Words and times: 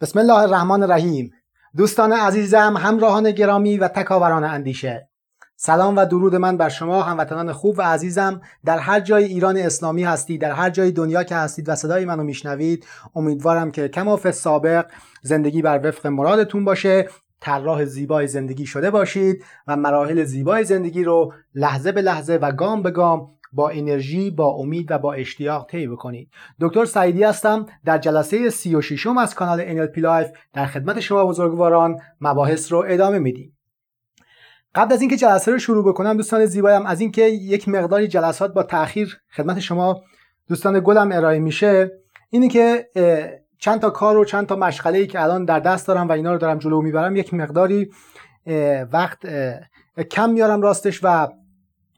بسم 0.00 0.18
الله 0.18 0.38
الرحمن 0.38 0.82
الرحیم. 0.82 1.30
دوستان 1.76 2.12
عزیزم 2.12 2.76
همراهان 2.76 3.30
گرامی 3.30 3.78
و 3.78 3.88
تکاوران 3.88 4.44
اندیشه. 4.44 5.08
سلام 5.56 5.96
و 5.96 6.04
درود 6.04 6.34
من 6.34 6.56
بر 6.56 6.68
شما 6.68 7.02
هموطنان 7.02 7.52
خوب 7.52 7.78
و 7.78 7.82
عزیزم. 7.82 8.40
در 8.64 8.78
هر 8.78 9.00
جای 9.00 9.24
ایران 9.24 9.56
اسلامی 9.56 10.04
هستید 10.04 10.40
در 10.40 10.52
هر 10.52 10.70
جای 10.70 10.90
دنیا 10.90 11.24
که 11.24 11.34
هستید 11.34 11.68
و 11.68 11.74
صدای 11.74 12.04
منو 12.04 12.22
میشنوید 12.22 12.86
امیدوارم 13.14 13.70
که 13.70 13.88
کماف 13.88 14.30
سابق 14.30 14.86
زندگی 15.22 15.62
بر 15.62 15.88
وفق 15.88 16.06
مرادتون 16.06 16.64
باشه 16.64 17.08
طراح 17.40 17.84
زیبای 17.84 18.26
زندگی 18.26 18.66
شده 18.66 18.90
باشید 18.90 19.44
و 19.66 19.76
مراحل 19.76 20.24
زیبای 20.24 20.64
زندگی 20.64 21.04
رو 21.04 21.32
لحظه 21.54 21.92
به 21.92 22.02
لحظه 22.02 22.36
و 22.36 22.52
گام 22.52 22.82
به 22.82 22.90
گام 22.90 23.35
با 23.52 23.68
انرژی 23.68 24.30
با 24.30 24.48
امید 24.48 24.90
و 24.90 24.98
با 24.98 25.12
اشتیاق 25.12 25.66
طی 25.70 25.86
بکنید. 25.86 26.30
دکتر 26.60 26.84
سعیدی 26.84 27.22
هستم 27.22 27.66
در 27.84 27.98
جلسه 27.98 28.50
36 28.50 29.06
م 29.06 29.18
از 29.18 29.34
کانال 29.34 29.86
NLP 29.86 29.98
Life 29.98 30.28
در 30.52 30.66
خدمت 30.66 31.00
شما 31.00 31.26
بزرگواران 31.26 31.98
مباحث 32.20 32.72
رو 32.72 32.84
ادامه 32.88 33.18
میدیم. 33.18 33.56
قبل 34.74 34.92
از 34.92 35.00
اینکه 35.00 35.16
جلسه 35.16 35.52
رو 35.52 35.58
شروع 35.58 35.88
بکنم 35.88 36.16
دوستان 36.16 36.46
زیبایم 36.46 36.86
از 36.86 37.00
اینکه 37.00 37.22
یک 37.22 37.68
مقداری 37.68 38.08
جلسات 38.08 38.54
با 38.54 38.62
تاخیر 38.62 39.20
خدمت 39.36 39.60
شما 39.60 40.02
دوستان 40.48 40.80
گلم 40.84 41.12
ارائه 41.12 41.38
میشه 41.38 41.90
اینه 42.30 42.48
که 42.48 42.88
چند 43.58 43.80
تا 43.80 43.90
کار 43.90 44.16
و 44.16 44.24
چند 44.24 44.46
تا 44.46 44.56
مشغله 44.56 44.98
ای 44.98 45.06
که 45.06 45.22
الان 45.22 45.44
در 45.44 45.60
دست 45.60 45.88
دارم 45.88 46.08
و 46.08 46.12
اینا 46.12 46.32
رو 46.32 46.38
دارم 46.38 46.58
جلو 46.58 46.82
می‌برم 46.82 47.16
یک 47.16 47.34
مقداری 47.34 47.90
وقت 48.92 49.26
کم 50.10 50.30
میارم 50.30 50.62
راستش 50.62 51.00
و 51.02 51.28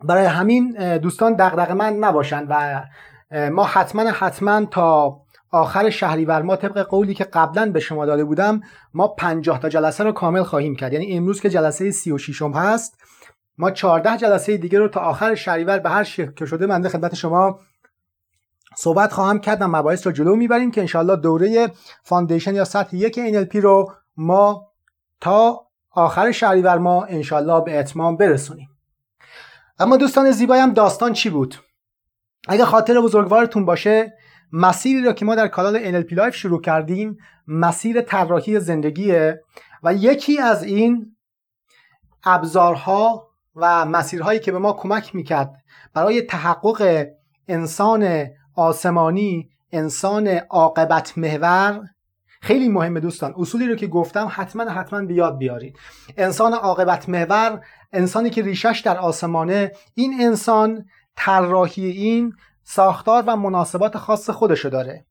برای 0.04 0.26
همین 0.26 0.98
دوستان 0.98 1.34
دغدغه 1.34 1.74
من 1.74 1.92
نباشن 1.92 2.46
و 2.48 2.82
ما 3.50 3.64
حتما 3.64 4.10
حتما 4.10 4.64
تا 4.64 5.20
آخر 5.50 5.90
شهریور 5.90 6.42
ما 6.42 6.56
طبق 6.56 6.78
قولی 6.78 7.14
که 7.14 7.24
قبلا 7.24 7.72
به 7.72 7.80
شما 7.80 8.06
داده 8.06 8.24
بودم 8.24 8.60
ما 8.94 9.08
50 9.08 9.58
تا 9.58 9.68
جلسه 9.68 10.04
رو 10.04 10.12
کامل 10.12 10.42
خواهیم 10.42 10.76
کرد. 10.76 10.92
یعنی 10.92 11.16
امروز 11.16 11.40
که 11.40 11.50
جلسه 11.50 11.90
36 11.90 12.42
م 12.42 12.52
هست 12.52 12.98
ما 13.58 13.70
14 13.70 14.16
جلسه 14.16 14.56
دیگه 14.56 14.78
رو 14.78 14.88
تا 14.88 15.00
آخر 15.00 15.34
شهریور 15.34 15.78
به 15.78 15.90
هر 15.90 16.05
شکل 16.05 16.33
که 16.33 16.46
شده 16.46 16.66
من 16.66 16.88
خدمت 16.88 17.14
شما 17.14 17.60
صحبت 18.77 19.12
خواهم 19.12 19.38
کرد 19.38 19.62
و 19.62 19.68
مباحث 19.68 20.06
رو 20.06 20.12
جلو 20.12 20.36
می‌بریم 20.36 20.70
که 20.70 20.80
انشالله 20.80 21.16
دوره 21.16 21.72
فاندیشن 22.02 22.55
یا 22.55 22.64
سطح 22.64 22.96
یک 22.96 23.20
NLP 23.20 23.56
رو 23.56 23.92
ما 24.16 24.68
تا 25.20 25.66
آخر 25.90 26.33
شهریور 26.33 26.78
ما 26.78 27.05
انشالله 27.05 27.64
به 27.64 27.78
اتمام 27.78 28.16
برسونیم. 28.16 28.68
اما 29.78 29.96
دوستان 29.96 30.30
زیبایم 30.30 30.72
داستان 30.72 31.12
چی 31.12 31.30
بود؟ 31.30 31.54
اگه 32.48 32.64
خاطر 32.64 33.00
بزرگوارتون 33.00 33.64
باشه 33.64 34.12
مسیری 34.52 35.02
را 35.02 35.12
که 35.12 35.24
ما 35.24 35.34
در 35.34 35.48
کانال 35.48 36.02
NLP 36.02 36.12
لایف 36.12 36.34
شروع 36.34 36.60
کردیم 36.60 37.18
مسیر 37.46 38.00
طراحی 38.00 38.60
زندگیه 38.60 39.42
و 39.82 39.94
یکی 39.94 40.38
از 40.38 40.62
این 40.62 41.16
ابزارها 42.24 43.28
و 43.56 43.84
مسیرهایی 43.84 44.40
که 44.40 44.52
به 44.52 44.58
ما 44.58 44.72
کمک 44.72 45.14
می‌کرد 45.14 45.54
برای 45.94 46.22
تحقق 46.22 47.06
انسان 47.48 48.26
آسمانی 48.54 49.50
انسان 49.72 50.28
عاقبت 50.28 51.18
محور 51.18 51.80
خیلی 52.41 52.69
مهمه 52.69 53.00
دوستان 53.00 53.34
اصولی 53.39 53.69
رو 53.69 53.75
که 53.75 53.86
گفتم 53.86 54.28
حتما 54.31 54.70
حتما 54.70 55.03
به 55.03 55.14
یاد 55.14 55.39
بیارید. 55.39 55.78
انسان 56.17 56.55
عاقبت 56.55 57.08
محور 57.08 57.61
انسانی 57.92 58.30
که 58.30 58.42
ریشش 58.42 58.83
در 58.84 58.98
آسمانه 58.98 59.72
این 59.95 60.14
انسان 60.20 60.84
طراحی 61.17 61.86
این 61.86 62.33
ساختار 62.64 63.25
و 63.27 63.36
مناسبات 63.36 63.97
خاص 63.97 64.30
خودشو 64.30 64.69
داره. 64.69 65.05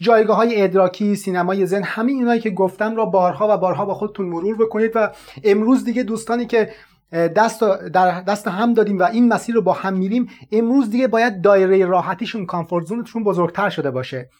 جایگاه 0.00 0.36
های 0.36 0.62
ادراکی 0.62 1.16
سینمای 1.16 1.66
زن 1.66 1.82
همه 1.82 2.12
اینایی 2.12 2.40
که 2.40 2.50
گفتم 2.50 2.96
را 2.96 3.04
بارها 3.04 3.48
و 3.50 3.58
بارها 3.58 3.84
با 3.84 3.94
خودتون 3.94 4.26
مرور 4.26 4.56
بکنید 4.56 4.92
و 4.94 5.10
امروز 5.44 5.84
دیگه 5.84 6.02
دوستانی 6.02 6.46
که 6.46 6.70
دست 7.12 7.62
در 7.92 8.20
دست 8.20 8.48
هم 8.48 8.74
دادیم 8.74 8.98
و 8.98 9.02
این 9.02 9.28
مسیر 9.28 9.54
رو 9.54 9.62
با 9.62 9.72
هم 9.72 9.94
میریم 9.94 10.28
امروز 10.52 10.90
دیگه 10.90 11.08
باید 11.08 11.40
دایره 11.40 11.86
راحتیشون 11.86 12.46
کامفورت 12.46 12.86
زونشون 12.86 13.24
بزرگتر 13.24 13.70
شده 13.70 13.90
باشه. 13.90 14.30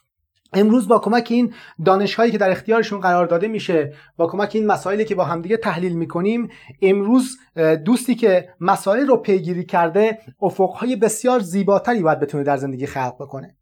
امروز 0.52 0.88
با 0.88 0.98
کمک 0.98 1.26
این 1.30 1.54
دانش 1.84 2.14
هایی 2.14 2.32
که 2.32 2.38
در 2.38 2.50
اختیارشون 2.50 3.00
قرار 3.00 3.26
داده 3.26 3.48
میشه 3.48 3.92
با 4.16 4.26
کمک 4.26 4.50
این 4.54 4.66
مسائلی 4.66 5.04
که 5.04 5.14
با 5.14 5.24
همدیگه 5.24 5.56
تحلیل 5.56 5.92
می‌کنیم 5.92 6.48
امروز 6.82 7.38
دوستی 7.84 8.14
که 8.14 8.48
مسائل 8.60 9.06
رو 9.06 9.16
پیگیری 9.16 9.64
کرده 9.64 10.18
افقهای 10.42 10.96
بسیار 10.96 11.40
زیباتری 11.40 12.02
باید 12.02 12.20
بتونه 12.20 12.44
در 12.44 12.56
زندگی 12.56 12.86
خلق 12.86 13.14
بکنه. 13.14 13.56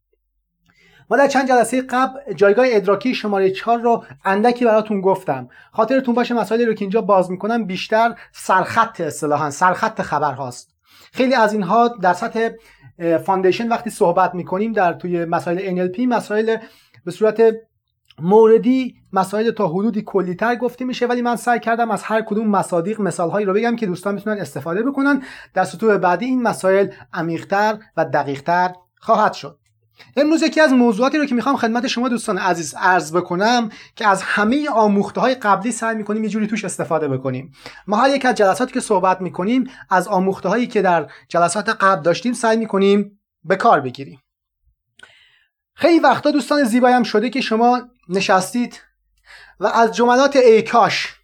ما 1.10 1.16
در 1.16 1.28
چند 1.28 1.48
جلسه 1.48 1.82
قبل 1.82 2.32
جایگاه 2.34 2.66
ادراکی 2.68 3.14
شماره 3.14 3.50
4 3.50 3.78
رو 3.78 4.04
اندکی 4.24 4.64
براتون 4.64 5.00
گفتم. 5.00 5.48
خاطرتون 5.72 6.14
باشه 6.14 6.34
مسائلی 6.34 6.64
رو 6.64 6.74
که 6.74 6.82
اینجا 6.82 7.00
باز 7.00 7.30
می‌کنم 7.30 7.64
بیشتر 7.66 8.14
سرخط 8.32 9.00
اصطلاحا 9.00 9.50
سرخط 9.50 10.02
خبر 10.02 10.32
هاست. 10.32 10.74
خیلی 11.12 11.34
از 11.34 11.52
اینها 11.52 11.88
در 11.88 12.12
سطح 12.12 12.48
foundation 13.24 13.68
وقتی 13.68 13.90
صحبت 13.90 14.34
می‌کنیم 14.34 14.72
در 14.72 14.92
توی 14.92 15.24
مسائل 15.24 15.88
NLP 15.88 15.98
مسائل 15.98 16.56
به 17.04 17.10
صورت 17.10 17.42
موردی 18.18 18.94
مسائل 19.12 19.50
تا 19.50 19.68
حدودی 19.68 20.02
کلیتر 20.02 20.56
گفته 20.56 20.84
میشه 20.84 21.06
ولی 21.06 21.22
من 21.22 21.36
سعی 21.36 21.60
کردم 21.60 21.90
از 21.90 22.02
هر 22.02 22.22
کدوم 22.22 22.48
مصادیق 22.48 23.00
مثالهایی 23.00 23.46
رو 23.46 23.52
بگم 23.52 23.76
که 23.76 23.86
دوستان 23.86 24.14
می‌تونن 24.14 24.38
استفاده 24.38 24.82
بکنن. 24.82 25.22
در 25.54 25.64
سطوح 25.64 25.98
بعدی 25.98 26.24
این 26.24 26.42
مسائل 26.42 26.88
عمیقتر 27.12 27.78
و 27.96 28.04
دقیقتر 28.04 28.72
خواهد 29.00 29.32
شد. 29.32 29.58
امروز 30.16 30.42
یکی 30.42 30.60
از 30.60 30.72
موضوعاتی 30.72 31.18
رو 31.18 31.26
که 31.26 31.34
می‌خوام 31.34 31.56
خدمت 31.56 31.86
شما 31.86 32.08
دوستان 32.08 32.38
عزیز 32.38 32.74
عرض 32.78 33.16
بکنم 33.16 33.68
که 33.96 34.06
از 34.06 34.22
همه 34.22 34.70
آموخته 34.70 35.20
های 35.20 35.34
قبلی 35.34 35.72
سعی 35.72 35.96
می‌کنیم 35.96 36.24
یه 36.24 36.30
جوری 36.30 36.46
توش 36.46 36.64
استفاده 36.64 37.08
بکنیم. 37.08 37.52
ما 37.86 37.96
هر 37.96 38.10
یک 38.10 38.24
از 38.24 38.34
جلساتی 38.34 38.72
که 38.72 38.80
صحبت 38.80 39.20
می‌کنیم 39.20 39.70
از 39.90 40.08
آموخته 40.08 40.48
هایی 40.48 40.66
که 40.66 40.82
در 40.82 41.10
جلسات 41.28 41.68
قبل 41.68 42.02
داشتیم 42.02 42.32
سعی 42.32 42.56
می‌کنیم 42.56 43.20
به 43.44 43.56
کار 43.56 43.80
بگیریم. 43.80 44.20
خیلی 45.76 46.00
وقتا 46.00 46.30
دوستان 46.30 46.64
زیبایم 46.64 47.02
شده 47.02 47.30
که 47.30 47.40
شما 47.40 47.82
نشستید 48.08 48.80
و 49.60 49.66
از 49.66 49.94
جملات 49.94 50.36
ای 50.36 50.62
کاش 50.62 51.14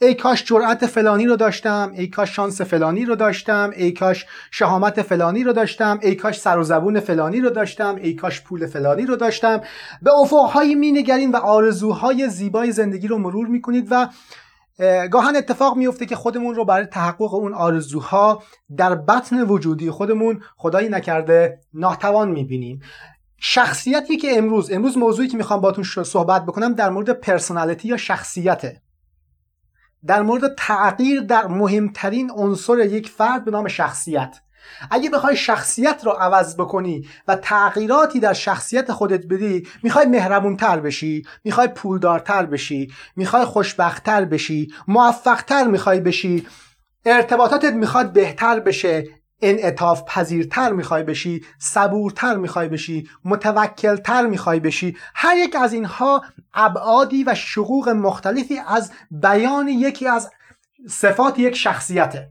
ای 0.00 0.14
کاش 0.14 0.44
جرأت 0.44 0.86
فلانی 0.86 1.26
رو 1.26 1.36
داشتم 1.36 1.92
ای 1.94 2.06
کاش 2.06 2.36
شانس 2.36 2.60
فلانی 2.60 3.04
رو 3.04 3.14
داشتم 3.14 3.70
ای 3.76 3.92
کاش 3.92 4.26
شهامت 4.50 5.02
فلانی 5.02 5.44
رو 5.44 5.52
داشتم 5.52 5.98
ای 6.02 6.14
کاش 6.14 6.40
سر 6.40 6.58
و 6.58 6.62
زبون 6.62 7.00
فلانی 7.00 7.40
رو 7.40 7.50
داشتم 7.50 7.96
ای 7.96 8.14
کاش 8.14 8.42
پول 8.42 8.66
فلانی 8.66 9.06
رو 9.06 9.16
داشتم. 9.16 9.60
به 10.02 10.10
افقهایی 10.12 10.74
مینگرین 10.74 11.32
و 11.32 11.36
آرزوهای 11.36 12.28
زیبای 12.28 12.72
زندگی 12.72 13.08
رو 13.08 13.18
مرور 13.18 13.46
می‌کنید 13.46 13.88
و 13.90 14.08
گاهن 15.10 15.36
اتفاق 15.36 15.76
میفته 15.76 16.06
که 16.06 16.16
خودمون 16.16 16.54
رو 16.54 16.64
برای 16.64 16.86
تحقق 16.86 17.34
اون 17.34 17.54
آرزوها 17.54 18.42
در 18.76 18.94
بطن 18.94 19.42
وجودی 19.42 19.90
خودمون 19.90 20.40
خدایی 20.56 20.88
نکرده 20.88 21.58
ناتوان 21.74 22.30
می‌بینیم. 22.30 22.80
شخصیتی 23.38 24.16
که 24.16 24.38
امروز 24.38 24.70
امروز 24.72 24.98
موضوعی 24.98 25.28
که 25.28 25.36
می‌خوام 25.36 25.60
باتون 25.60 25.84
صحبت 26.04 26.42
بکنم 26.42 26.74
در 26.74 26.90
مورد 26.90 27.10
پرسونالیتی 27.10 27.88
یا 27.88 27.96
شخصیته. 27.96 28.82
در 30.06 30.22
مورد 30.22 30.54
تغییر 30.54 31.20
در 31.20 31.46
مهمترین 31.46 32.30
عنصر 32.30 32.78
یک 32.78 33.08
فرد 33.08 33.44
به 33.44 33.50
نام 33.50 33.68
شخصیت. 33.68 34.40
اگه 34.90 35.10
بخوای 35.10 35.36
شخصیت 35.36 36.00
رو 36.04 36.10
عوض 36.10 36.56
بکنی 36.56 37.08
و 37.28 37.36
تغییراتی 37.36 38.20
در 38.20 38.32
شخصیت 38.32 38.92
خودت 38.92 39.26
بدی 39.26 39.68
می‌خوای 39.82 40.06
مهربونتر 40.06 40.80
بشی 40.80 41.22
می‌خوای 41.44 41.68
پولدارتر 41.68 42.46
بشی 42.46 42.92
می‌خوای 43.16 43.44
خوشبختتر 43.44 44.24
بشی 44.24 44.72
موفقتر 44.88 45.66
می‌خوای 45.66 46.00
بشی 46.00 46.46
ارتباطاتت 47.06 47.72
می‌خواد 47.72 48.12
بهتر 48.12 48.60
بشه 48.60 49.21
انعطاف 49.42 50.02
پذیرتر 50.06 50.72
می‌خوای 50.72 51.02
بشی 51.02 51.44
صبورتر 51.58 52.36
می‌خوای 52.36 52.68
بشی 52.68 53.08
متوکلتر 53.24 54.26
می‌خوای 54.26 54.60
بشی 54.60 54.96
هر 55.14 55.36
یک 55.36 55.56
از 55.56 55.72
اینها 55.72 56.24
ابعادی 56.54 57.24
و 57.24 57.34
شقوق 57.34 57.88
مختلفی 57.88 58.58
از 58.68 58.92
بیان 59.10 59.68
یکی 59.68 60.08
از 60.08 60.30
صفات 60.88 61.38
یک 61.38 61.56
شخصیته. 61.56 62.30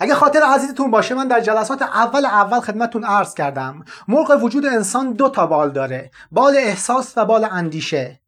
اگه 0.00 0.14
خاطر 0.14 0.40
عزیزتون 0.42 0.90
باشه 0.90 1.14
من 1.14 1.28
در 1.28 1.40
جلسات 1.40 1.82
اول 1.82 2.24
اول 2.24 2.60
خدمتتون 2.60 3.04
عرض 3.04 3.34
کردم. 3.34 3.84
مرغ 4.08 4.38
وجود 4.42 4.66
انسان 4.66 5.12
دو 5.12 5.28
تا 5.28 5.46
بال 5.46 5.70
داره 5.70 6.10
بال 6.30 6.56
احساس 6.56 7.12
و 7.16 7.24
بال 7.24 7.48
اندیشه. 7.50 8.20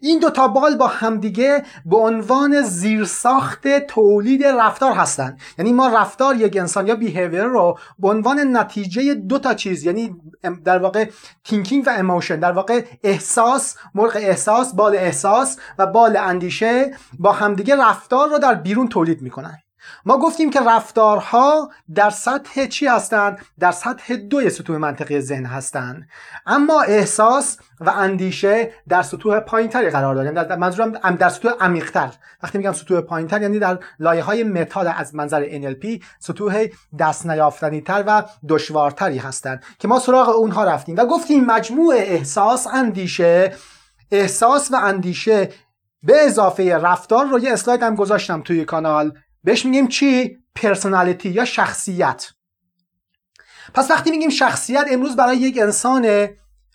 این 0.00 0.18
دو 0.18 0.30
تا 0.30 0.48
بال 0.48 0.76
با 0.76 0.86
همدیگه 0.86 1.62
به 1.86 1.96
عنوان 1.96 2.62
زیرساخت 2.62 3.68
تولید 3.68 4.44
رفتار 4.44 4.92
هستند 4.92 5.40
یعنی 5.58 5.72
ما 5.72 5.88
رفتار 5.88 6.36
یک 6.36 6.56
انسان 6.56 6.86
یا 6.86 6.94
behavior 6.94 7.44
رو 7.44 7.78
به 7.98 8.08
عنوان 8.08 8.56
نتیجه 8.56 9.14
دو 9.14 9.38
تا 9.38 9.54
چیز 9.54 9.84
یعنی 9.84 10.16
در 10.64 10.78
واقع 10.78 11.10
thinking 11.44 11.84
و 11.86 11.90
emotion 11.90 12.40
در 12.40 12.52
واقع 12.52 12.84
احساس 13.02 13.76
مرغ 13.94 14.16
احساس 14.16 14.74
بال 14.74 14.94
احساس 14.94 15.58
و 15.78 15.86
بال 15.86 16.16
اندیشه 16.16 16.94
با 17.18 17.32
همدیگه 17.32 17.76
رفتار 17.76 18.28
رو 18.28 18.38
در 18.38 18.54
بیرون 18.54 18.88
تولید 18.88 19.22
می‌کنن. 19.22 19.58
ما 20.04 20.18
گفتیم 20.18 20.50
که 20.50 20.60
رفتارها 20.60 21.70
در 21.94 22.10
سطح 22.10 22.66
چی 22.66 22.86
هستند؟ 22.86 23.38
در 23.58 23.72
سطح 23.72 24.16
دوی 24.16 24.50
سطوح 24.50 24.76
منطقی 24.76 25.20
ذهن 25.20 25.46
هستند. 25.46 26.08
اما 26.46 26.80
احساس 26.82 27.58
و 27.80 27.90
اندیشه 27.90 28.70
در 28.88 29.02
سطوح 29.02 29.40
پایینتری 29.40 29.90
قرار 29.90 30.14
داریم. 30.14 30.42
در 30.42 30.56
منظورم 30.56 30.92
در 31.16 31.28
سطوح 31.28 31.52
عمیقتر. 31.60 32.12
وقتی 32.42 32.58
میگم 32.58 32.72
سطوح 32.72 33.00
پایینتر 33.00 33.42
یعنی 33.42 33.58
در 33.58 33.78
لایه 33.98 34.22
های 34.22 34.44
متا 34.44 34.80
از 34.80 35.14
منظر 35.14 35.46
NLP 35.48 36.04
سطوح 36.18 36.66
دست 36.98 37.26
نیافتنی 37.26 37.80
تر 37.80 38.04
و 38.06 38.22
دشوارتری 38.48 39.18
هستند 39.18 39.64
که 39.78 39.88
ما 39.88 39.98
سراغ 39.98 40.28
اونها 40.28 40.64
رفتیم 40.64 40.96
و 40.96 41.04
گفتیم 41.04 41.44
مجموع 41.44 41.94
احساس 41.94 42.66
اندیشه 42.66 43.52
احساس 44.10 44.70
و 44.72 44.76
اندیشه 44.76 45.48
به 46.02 46.24
اضافه 46.24 46.76
رفتار 46.76 47.26
رو 47.26 47.38
یه 47.38 47.52
اسلاید 47.52 47.82
هم 47.82 47.94
گذاشتم 47.94 48.42
توی 48.42 48.64
کانال. 48.64 49.18
بهش 49.46 49.64
میگیم 49.64 49.88
چی؟ 49.88 50.38
پرسونالیتی 50.54 51.28
یا 51.28 51.44
شخصیت. 51.44 52.26
پس 53.74 53.90
وقتی 53.90 54.10
میگیم 54.10 54.30
شخصیت 54.30 54.86
امروز 54.90 55.16
برای 55.16 55.36
یک 55.36 55.58
انسان 55.58 56.28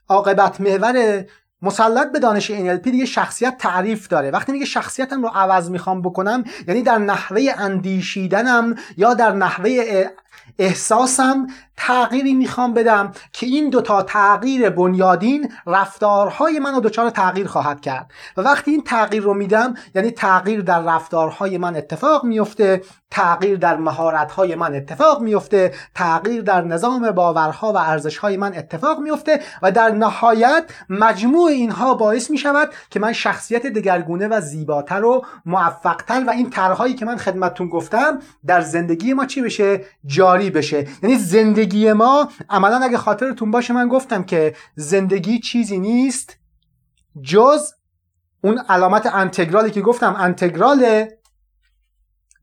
عاقبت 0.10 0.62
محور 0.62 1.26
مسلط 1.62 2.12
به 2.12 2.20
دانش 2.20 2.52
NLP 2.52 2.84
دیگه 2.84 3.06
شخصیت 3.06 3.58
تعریف 3.58 4.08
داره. 4.08 4.32
وقتی 4.32 4.52
میگه 4.52 4.66
شخصیتم 4.66 5.22
رو 5.22 5.28
عوض 5.28 5.70
می‌خوام 5.70 6.02
بکنم 6.02 6.44
یعنی 6.68 6.82
در 6.82 6.98
نحوه 6.98 7.54
اندیشیدنم 7.58 8.76
یا 8.98 9.14
در 9.14 9.32
نحوه 9.32 10.06
احساسم 10.60 11.48
تغییری 11.88 12.34
می‌خوام 12.34 12.74
بدم 12.74 13.12
که 13.34 13.46
این 13.46 13.70
دوتا 13.70 14.04
تغییر 14.04 14.70
بنیادین 14.70 15.54
رفتارهای 15.68 16.60
من 16.60 16.74
رو 16.74 16.80
دچار 16.80 17.10
تغییر 17.10 17.48
خواهد 17.48 17.82
کرد. 17.82 18.12
و 18.38 18.42
وقتی 18.42 18.72
این 18.72 18.84
تغییر 18.84 19.24
رو 19.24 19.34
میدم 19.34 19.74
یعنی 19.96 20.12
تغییر 20.12 20.62
در 20.62 20.82
رفتارهای 20.82 21.58
من 21.58 21.76
اتفاق 21.76 22.24
میفته 22.24 22.82
تغییر 23.12 23.58
در 23.58 23.78
مهارتهای 23.78 24.56
من 24.56 24.76
اتفاق 24.76 25.22
میفته 25.22 25.74
تغییر 25.96 26.42
در 26.42 26.62
نظام 26.62 27.12
باورها 27.12 27.74
و 27.74 27.78
ارزشهای 27.78 28.38
من 28.38 28.56
اتفاق 28.56 29.00
میفته 29.00 29.40
و 29.62 29.72
در 29.72 29.90
نهایت 29.90 30.64
مجموع 30.90 31.50
اینها 31.50 31.94
باعث 31.94 32.32
می‌شود 32.32 32.70
که 32.90 33.00
من 33.00 33.14
شخصیت 33.14 33.68
دگرگونه 33.68 34.28
و 34.28 34.42
زیباتر 34.42 35.06
و 35.06 35.26
موفقتر 35.46 36.24
و 36.28 36.30
این 36.30 36.50
طرحهایی 36.50 36.94
که 36.94 37.06
من 37.06 37.18
خدمتتون 37.18 37.70
گفتم 37.70 38.20
در 38.46 38.62
زندگی 38.62 39.14
ما 39.14 39.26
چی 39.26 39.42
بشه؟ 39.42 39.82
جاری 40.06 40.50
بشه. 40.50 40.88
یعنی 41.04 41.16
زندگی 41.16 41.71
ما. 41.74 42.32
عملا 42.50 42.78
اگه 42.78 42.98
خاطرتون 42.98 43.52
باشه 43.52 43.74
من 43.74 43.88
گفتم 43.88 44.24
که 44.24 44.56
زندگی 44.76 45.40
چیزی 45.40 45.78
نیست 45.80 46.38
جز 47.22 47.72
اون 48.42 48.58
علامت 48.58 49.06
انتگرالی 49.14 49.72
که 49.72 49.82
گفتم. 49.82 50.16
انتگرال 50.18 51.08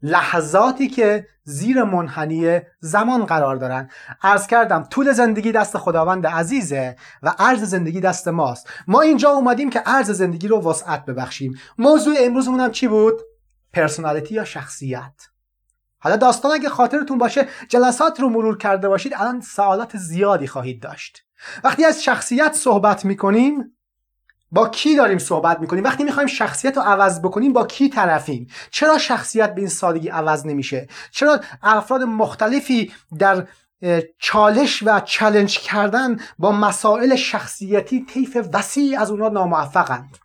لحظاتی 0.02 0.88
که 0.88 1.26
زیر 1.44 1.82
منحنی 1.82 2.60
زمان 2.80 3.24
قرار 3.24 3.56
دارن. 3.56 3.90
عرض 4.22 4.46
کردم 4.46 4.82
طول 4.82 5.12
زندگی 5.12 5.52
دست 5.52 5.78
خداوند 5.78 6.26
عزیزه 6.26 6.96
و 7.22 7.34
عرض 7.38 7.62
زندگی 7.62 8.00
دست 8.00 8.28
ماست. 8.28 8.68
ما 8.88 9.00
اینجا 9.00 9.30
اومدیم 9.30 9.70
که 9.70 9.78
عرض 9.78 10.10
زندگی 10.10 10.48
رو 10.48 10.60
وسعت 10.60 11.04
ببخشیم. 11.04 11.58
موضوع 11.78 12.14
امروزمون 12.20 12.60
هم 12.60 12.70
چی 12.70 12.88
بود؟ 12.88 13.20
پرسونالیتی 13.72 14.34
یا 14.34 14.44
شخصیت؟ 14.44 15.12
حالا 15.98 16.16
داستان 16.16 16.52
اگه 16.52 16.68
خاطرتون 16.68 17.18
باشه 17.18 17.48
جلسات 17.68 18.20
رو 18.20 18.28
مرور 18.28 18.58
کرده 18.58 18.88
باشید 18.88 19.14
الان 19.16 19.40
سوالات 19.40 19.96
زیادی 19.96 20.46
خواهید 20.46 20.82
داشت. 20.82 21.24
وقتی 21.64 21.84
از 21.84 22.02
شخصیت 22.02 22.52
صحبت 22.52 23.04
می‌کنیم 23.04 23.74
با 24.52 24.68
کی 24.68 24.96
داریم 24.96 25.18
صحبت 25.18 25.60
می‌کنیم؟ 25.60 25.84
وقتی 25.84 26.04
می‌خوایم 26.04 26.28
شخصیت 26.28 26.76
رو 26.76 26.82
عوض 26.82 27.20
بکنیم 27.20 27.52
با 27.52 27.66
کی 27.66 27.88
طرفیم؟ 27.88 28.46
چرا 28.70 28.98
شخصیت 28.98 29.54
به 29.54 29.60
این 29.60 29.70
سادگی 29.70 30.08
عوض 30.08 30.46
نمیشه؟ 30.46 30.88
چرا 31.10 31.40
افراد 31.62 32.02
مختلفی 32.02 32.92
در 33.18 33.46
چالش 34.18 34.82
و 34.86 35.00
چلنج 35.00 35.58
کردن 35.58 36.20
با 36.38 36.52
مسائل 36.52 37.16
شخصیتی 37.16 38.04
طیف 38.04 38.38
وسیعی 38.52 38.96
از 38.96 39.10
اونها 39.10 39.28
ناموفقند؟ 39.28 40.18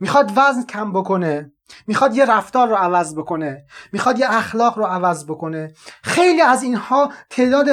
می‌خواد 0.00 0.32
وزن 0.36 0.62
کم 0.62 0.92
بکنه 0.92 1.52
می‌خواد 1.86 2.16
یه 2.16 2.24
رفتار 2.24 2.68
رو 2.68 2.74
عوض 2.74 3.14
بکنه 3.14 3.64
می‌خواد 3.92 4.18
یه 4.18 4.34
اخلاق 4.34 4.78
رو 4.78 4.84
عوض 4.84 5.24
بکنه. 5.24 5.74
خیلی 6.02 6.40
از 6.40 6.62
اینها 6.62 7.12
تعداد 7.30 7.68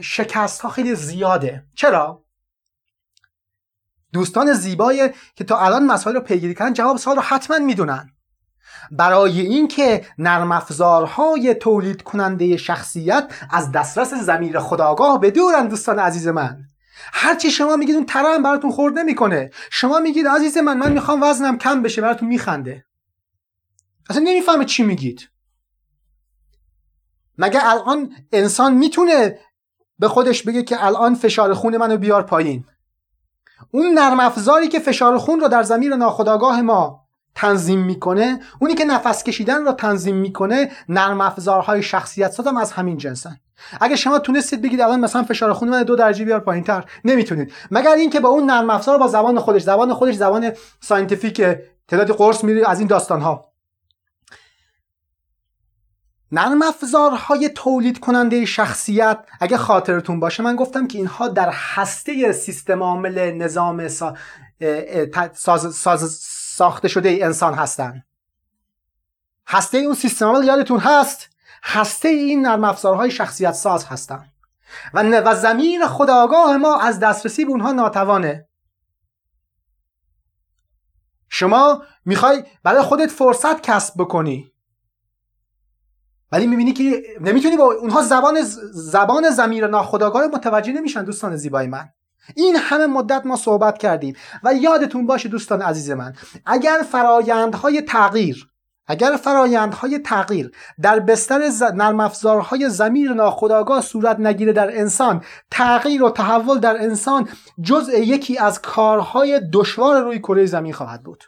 شکست 0.00 0.60
ها 0.60 0.68
خیلی 0.68 0.94
زیاده. 0.94 1.64
چرا؟ 1.74 2.24
دوستان 4.12 4.52
زیبای 4.52 5.10
که 5.34 5.44
تا 5.44 5.58
الان 5.58 5.86
مسائل 5.86 6.16
رو 6.16 6.22
پیگیری 6.22 6.54
کردن 6.54 6.72
جواب 6.72 6.96
سوال 6.96 7.16
رو 7.16 7.22
حتما 7.22 7.58
می‌دونن. 7.58 8.10
برای 8.90 9.40
اینکه 9.40 10.06
نرم 10.18 10.52
افزارهای 10.52 11.54
تولید 11.54 12.02
کننده 12.02 12.56
شخصیت 12.56 13.32
از 13.50 13.72
دسترس 13.72 14.14
زمیر 14.14 14.58
خداگاه 14.58 15.20
بدورن 15.20 15.68
دوستان 15.68 15.98
عزیز 15.98 16.28
من. 16.28 16.58
هرچی 17.12 17.50
شما 17.50 17.76
میگید 17.76 17.94
اون 17.94 18.06
تره 18.06 18.34
هم 18.34 18.42
براتون 18.42 18.70
خورد 18.70 18.98
نمی‌کنه. 18.98 19.50
شما 19.70 19.98
میگید 19.98 20.28
عزیز 20.28 20.58
من 20.58 20.76
من 20.76 20.92
می‌خوام 20.92 21.22
وزنم 21.22 21.58
کم 21.58 21.82
بشه 21.82 22.02
براتون 22.02 22.28
میخنده. 22.28 22.84
اصلا 24.10 24.22
نمی‌فهمه 24.22 24.64
چی 24.64 24.82
میگید. 24.82 25.28
مگه 27.38 27.60
الان 27.62 28.12
انسان 28.32 28.74
می‌تونه 28.74 29.38
به 29.98 30.08
خودش 30.08 30.42
بگه 30.42 30.62
که 30.62 30.84
الان 30.84 31.14
فشار 31.14 31.54
خون 31.54 31.76
منو 31.76 31.96
بیار 31.96 32.22
پایین؟ 32.22 32.64
اون 33.70 33.94
نرم 33.94 34.20
افزاری 34.20 34.68
که 34.68 34.78
فشار 34.78 35.18
خون 35.18 35.40
رو 35.40 35.48
در 35.48 35.62
زمیر 35.62 35.96
ناخودآگاه 35.96 36.62
ما 36.62 37.06
تنظیم 37.34 37.78
می‌کنه 37.78 38.40
اونی 38.60 38.74
که 38.74 38.84
نفس 38.84 39.24
کشیدن 39.24 39.64
رو 39.64 39.72
تنظیم 39.72 40.16
می‌کنه 40.16 40.70
نرم 40.88 41.20
افزارهای 41.20 41.82
شخصیت 41.82 42.30
سازم 42.30 42.56
از 42.56 42.72
همین 42.72 42.96
جنسن. 42.96 43.40
اگه 43.80 43.96
شما 43.96 44.18
تونستید 44.18 44.62
بگید 44.62 44.80
الان 44.80 45.00
مثلا 45.00 45.22
فشار 45.22 45.52
خون 45.52 45.68
من 45.68 45.82
دو 45.82 45.96
درجه 45.96 46.24
بیار 46.24 46.40
پایین 46.40 46.64
تر 46.64 46.84
نمی‌تونید. 47.04 47.52
مگر 47.70 47.94
اینکه 47.94 48.20
با 48.20 48.28
اون 48.28 48.50
نرم 48.50 48.70
افزار 48.70 48.98
با 48.98 49.08
زبان 49.08 49.38
خودش 49.38 49.62
زبان 49.62 49.94
خودش 49.94 50.14
زبان 50.14 50.52
scientific 50.80 51.42
تعداد 51.88 52.10
قرص 52.10 52.44
میری 52.44 52.64
از 52.64 52.78
این 52.78 52.88
داستان 52.88 53.20
ها 53.20 53.49
نرم 56.32 56.62
افزارهای 56.62 57.48
تولید 57.48 58.00
کننده 58.00 58.44
شخصیت. 58.44 59.24
اگه 59.40 59.56
خاطرتون 59.56 60.20
باشه 60.20 60.42
من 60.42 60.56
گفتم 60.56 60.86
که 60.86 60.98
اینها 60.98 61.28
در 61.28 61.50
هسته 61.52 62.32
سیستم 62.32 62.82
عامل 62.82 63.30
نظام 63.30 63.88
سا... 63.88 64.16
ساز... 65.34 65.74
ساز... 65.74 66.12
ساخته 66.56 66.88
شده 66.88 67.18
انسان 67.22 67.54
هستن. 67.54 68.02
هسته 69.46 69.78
اون 69.78 69.94
سیستم 69.94 70.26
عامل 70.26 70.44
یادتون 70.44 70.78
هست؟ 70.78 71.28
هسته 71.62 72.08
این 72.08 72.46
نرم 72.46 72.64
افزارهای 72.64 73.10
شخصیت 73.10 73.52
ساز 73.52 73.84
هستن. 73.84 74.32
و, 74.94 75.02
و 75.02 75.34
ضمیر 75.34 75.86
خودآگاه 75.86 76.56
ما 76.56 76.80
از 76.80 77.00
دسترسی 77.00 77.44
به 77.44 77.50
اونها 77.50 77.72
ناتوانه. 77.72 78.48
شما 81.28 81.82
می‌خوای 82.04 82.44
برای 82.62 82.82
خودت 82.82 83.10
فرصت 83.10 83.60
کسب 83.62 83.94
بکنی. 83.98 84.49
ولی 86.32 86.46
می‌بینی 86.46 86.72
که 86.72 87.02
نمی‌تونی 87.20 87.56
با 87.56 87.64
اونها 87.64 88.02
زبان 88.02 88.42
زبان 88.72 89.30
زمیر 89.30 89.66
ناخداگاه 89.66 90.26
متوجه 90.26 90.72
نمیشن 90.72 91.04
دوستان 91.04 91.36
زیبای 91.36 91.66
من. 91.66 91.88
این 92.36 92.56
همه 92.56 92.86
مدت 92.86 93.26
ما 93.26 93.36
صحبت 93.36 93.78
کردیم 93.78 94.16
و 94.44 94.54
یادتون 94.54 95.06
باشه 95.06 95.28
دوستان 95.28 95.62
عزیز 95.62 95.90
من 95.90 96.14
اگر 96.46 96.78
فرایندهای 96.92 97.82
تغییر 97.82 98.50
اگر 98.86 99.16
فرایندهای 99.16 99.98
تغییر 99.98 100.50
در 100.82 101.00
بستر 101.00 101.48
ز... 101.48 101.62
نرم 101.62 102.00
افزارهای 102.00 102.70
زمیر 102.70 103.12
ناخودآگاه 103.12 103.80
صورت 103.80 104.20
نگیره 104.20 104.52
در 104.52 104.78
انسان 104.78 105.24
تغییر 105.50 106.02
و 106.02 106.10
تحول 106.10 106.58
در 106.58 106.82
انسان 106.82 107.28
جزء 107.62 107.92
یکی 107.92 108.38
از 108.38 108.62
کارهای 108.62 109.40
دشوار 109.52 110.02
روی 110.02 110.18
کره 110.18 110.46
زمین 110.46 110.72
خواهد 110.72 111.02
بود. 111.02 111.24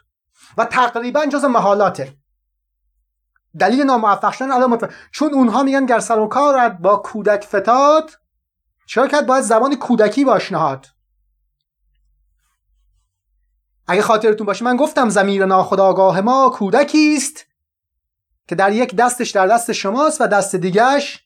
و 0.57 0.65
تقریبا 0.65 1.25
جز 1.25 1.45
محالاته 1.45 2.13
دلیل 3.59 3.83
ناموفق 3.83 4.31
شدن 4.31 4.51
الان 4.51 4.89
چون 5.11 5.33
اونها 5.33 5.63
میگن 5.63 5.85
گر 5.85 5.99
سر 5.99 6.19
و 6.19 6.27
کارت 6.27 6.77
با 6.77 6.95
کودک 6.95 7.43
فتاد 7.43 8.11
چرا 8.85 9.07
کرد 9.07 9.25
باید 9.25 9.43
زبان 9.43 9.75
کودکی 9.75 10.25
باش 10.25 10.51
نهاد 10.51 10.87
اگه 13.87 14.01
خاطرتون 14.01 14.47
باشه 14.47 14.65
من 14.65 14.77
گفتم 14.77 15.09
زمیر 15.09 15.45
ناخداگاه 15.45 16.21
ما 16.21 16.49
کودکی 16.49 17.15
است 17.17 17.45
که 18.47 18.55
در 18.55 18.71
یک 18.71 18.95
دستش 18.95 19.29
در 19.29 19.47
دست 19.47 19.71
شماست 19.71 20.21
و 20.21 20.27
دست 20.27 20.55
دیگهش 20.55 21.22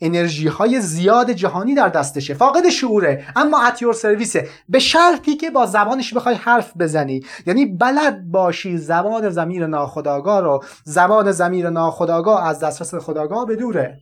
انرژی 0.00 0.48
های 0.48 0.80
زیاد 0.80 1.30
جهانی 1.30 1.74
در 1.74 1.88
دستشه. 1.88 2.34
فاقد 2.34 2.68
شعوره. 2.68 3.24
اما 3.36 3.62
اتیور 3.62 3.92
سرویسه 3.92 4.48
به 4.68 4.78
شرطی 4.78 5.36
که 5.36 5.50
با 5.50 5.66
زبانش 5.66 6.14
بخوای 6.14 6.34
حرف 6.34 6.76
بزنی. 6.76 7.20
یعنی 7.46 7.66
بلد 7.66 8.30
باشی 8.30 8.78
زبان 8.78 9.30
زمیر 9.30 9.66
ناخداگاه 9.66 10.40
رو. 10.40 10.64
زبان 10.84 11.32
زمیر 11.32 11.70
ناخداگاه 11.70 12.48
از 12.48 12.60
دسترس 12.60 12.94
خداگاه 12.94 13.46
بدوره 13.46 14.00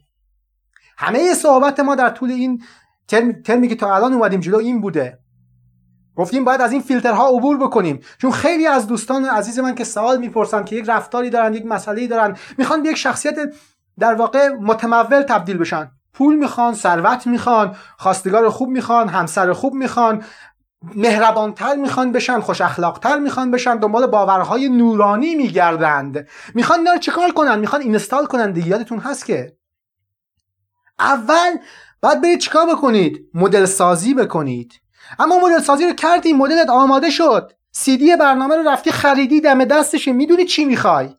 همه 0.98 1.34
صحبت 1.34 1.80
ما 1.80 1.94
در 1.94 2.10
طول 2.10 2.30
این 2.30 2.62
ترمی, 3.08 3.42
ترمی 3.42 3.68
که 3.68 3.74
تا 3.74 3.94
الان 3.94 4.12
اومدیم 4.12 4.40
جلو 4.40 4.58
این 4.58 4.80
بوده. 4.80 5.18
گفتیم 6.16 6.44
باید 6.44 6.60
از 6.60 6.72
این 6.72 6.80
فیلترها 6.80 7.28
عبور 7.28 7.56
بکنیم. 7.56 8.00
چون 8.18 8.30
خیلی 8.30 8.66
از 8.66 8.86
دوستان 8.86 9.24
عزیز 9.24 9.58
من 9.58 9.74
که 9.74 9.84
سوال 9.84 10.18
می‌پرسن 10.18 10.64
که 10.64 10.76
یک 10.76 10.84
رفتاری 10.88 11.30
دارن 11.30 11.54
یک 11.54 11.66
مسئله 11.66 12.06
دارن 12.06 12.36
می‌خوان 12.58 12.82
به 12.82 12.88
یک 12.88 12.96
شخصیت 12.96 13.34
در 13.98 14.14
واقع 14.14 14.48
متمول 14.48 15.22
تبدیل 15.22 15.58
بشن. 15.58 15.90
پول 16.12 16.36
می‌خوان 16.36 16.74
ثروت 16.74 17.26
می‌خوان 17.26 17.76
خواستگار 17.98 18.48
خوب 18.48 18.68
می‌خوان 18.68 19.08
همسر 19.08 19.52
خوب 19.52 19.74
می‌خوان 19.74 20.24
مهربانتر 20.94 21.74
می‌خوان 21.74 22.12
بشن 22.12 22.40
خوش 22.40 22.60
اخلاقتر 22.60 23.18
می‌خوان 23.18 23.50
بشن 23.50 23.76
دنبال 23.76 24.06
باورهای 24.06 24.68
نورانی 24.68 25.34
میگردند. 25.34 26.28
می‌خوان 26.54 26.78
اینا 26.78 26.92
رو 26.92 26.98
چیکار 26.98 27.30
کنن؟ 27.30 27.58
می‌خوان 27.58 27.82
اینستال 27.82 28.26
کنن 28.26 28.52
دیگه. 28.52 28.68
یادتون 28.68 28.98
هست 28.98 29.26
که 29.26 29.56
اول 30.98 31.56
باید 32.02 32.20
برید 32.20 32.38
چیکار 32.38 32.66
بکنید؟ 32.66 33.30
مدل 33.34 33.64
سازی 33.64 34.14
بکنید. 34.14 34.72
اما 35.18 35.38
مدل 35.38 35.58
سازی 35.58 35.86
رو 35.86 35.92
کردی 35.92 36.32
مدلت 36.32 36.70
آماده 36.70 37.10
شد. 37.10 37.52
سیدی 37.72 38.16
برنامه 38.16 38.56
رو 38.56 38.68
رفتی 38.68 38.92
خریدی 38.92 39.40
دم 39.40 39.64
دستش 39.64 40.08
می‌دونی 40.08 40.44
چی 40.44 40.64
می‌خوای. 40.64 41.16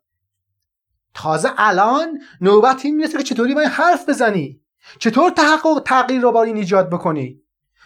تازه 1.18 1.50
الان 1.58 2.20
نوبت 2.42 2.86
این 2.86 2.96
می‌رسه 2.96 3.18
که 3.18 3.24
چطوری 3.24 3.54
باید 3.54 3.70
حرف 3.70 4.10
بزنی؟ 4.10 4.62
چطور 5.00 5.32
تحقق 5.32 5.82
تغییر 5.86 6.22
رو 6.22 6.32
با 6.32 6.44
این 6.44 6.58
ایجاد 6.58 6.90
بکنی؟ 6.90 7.42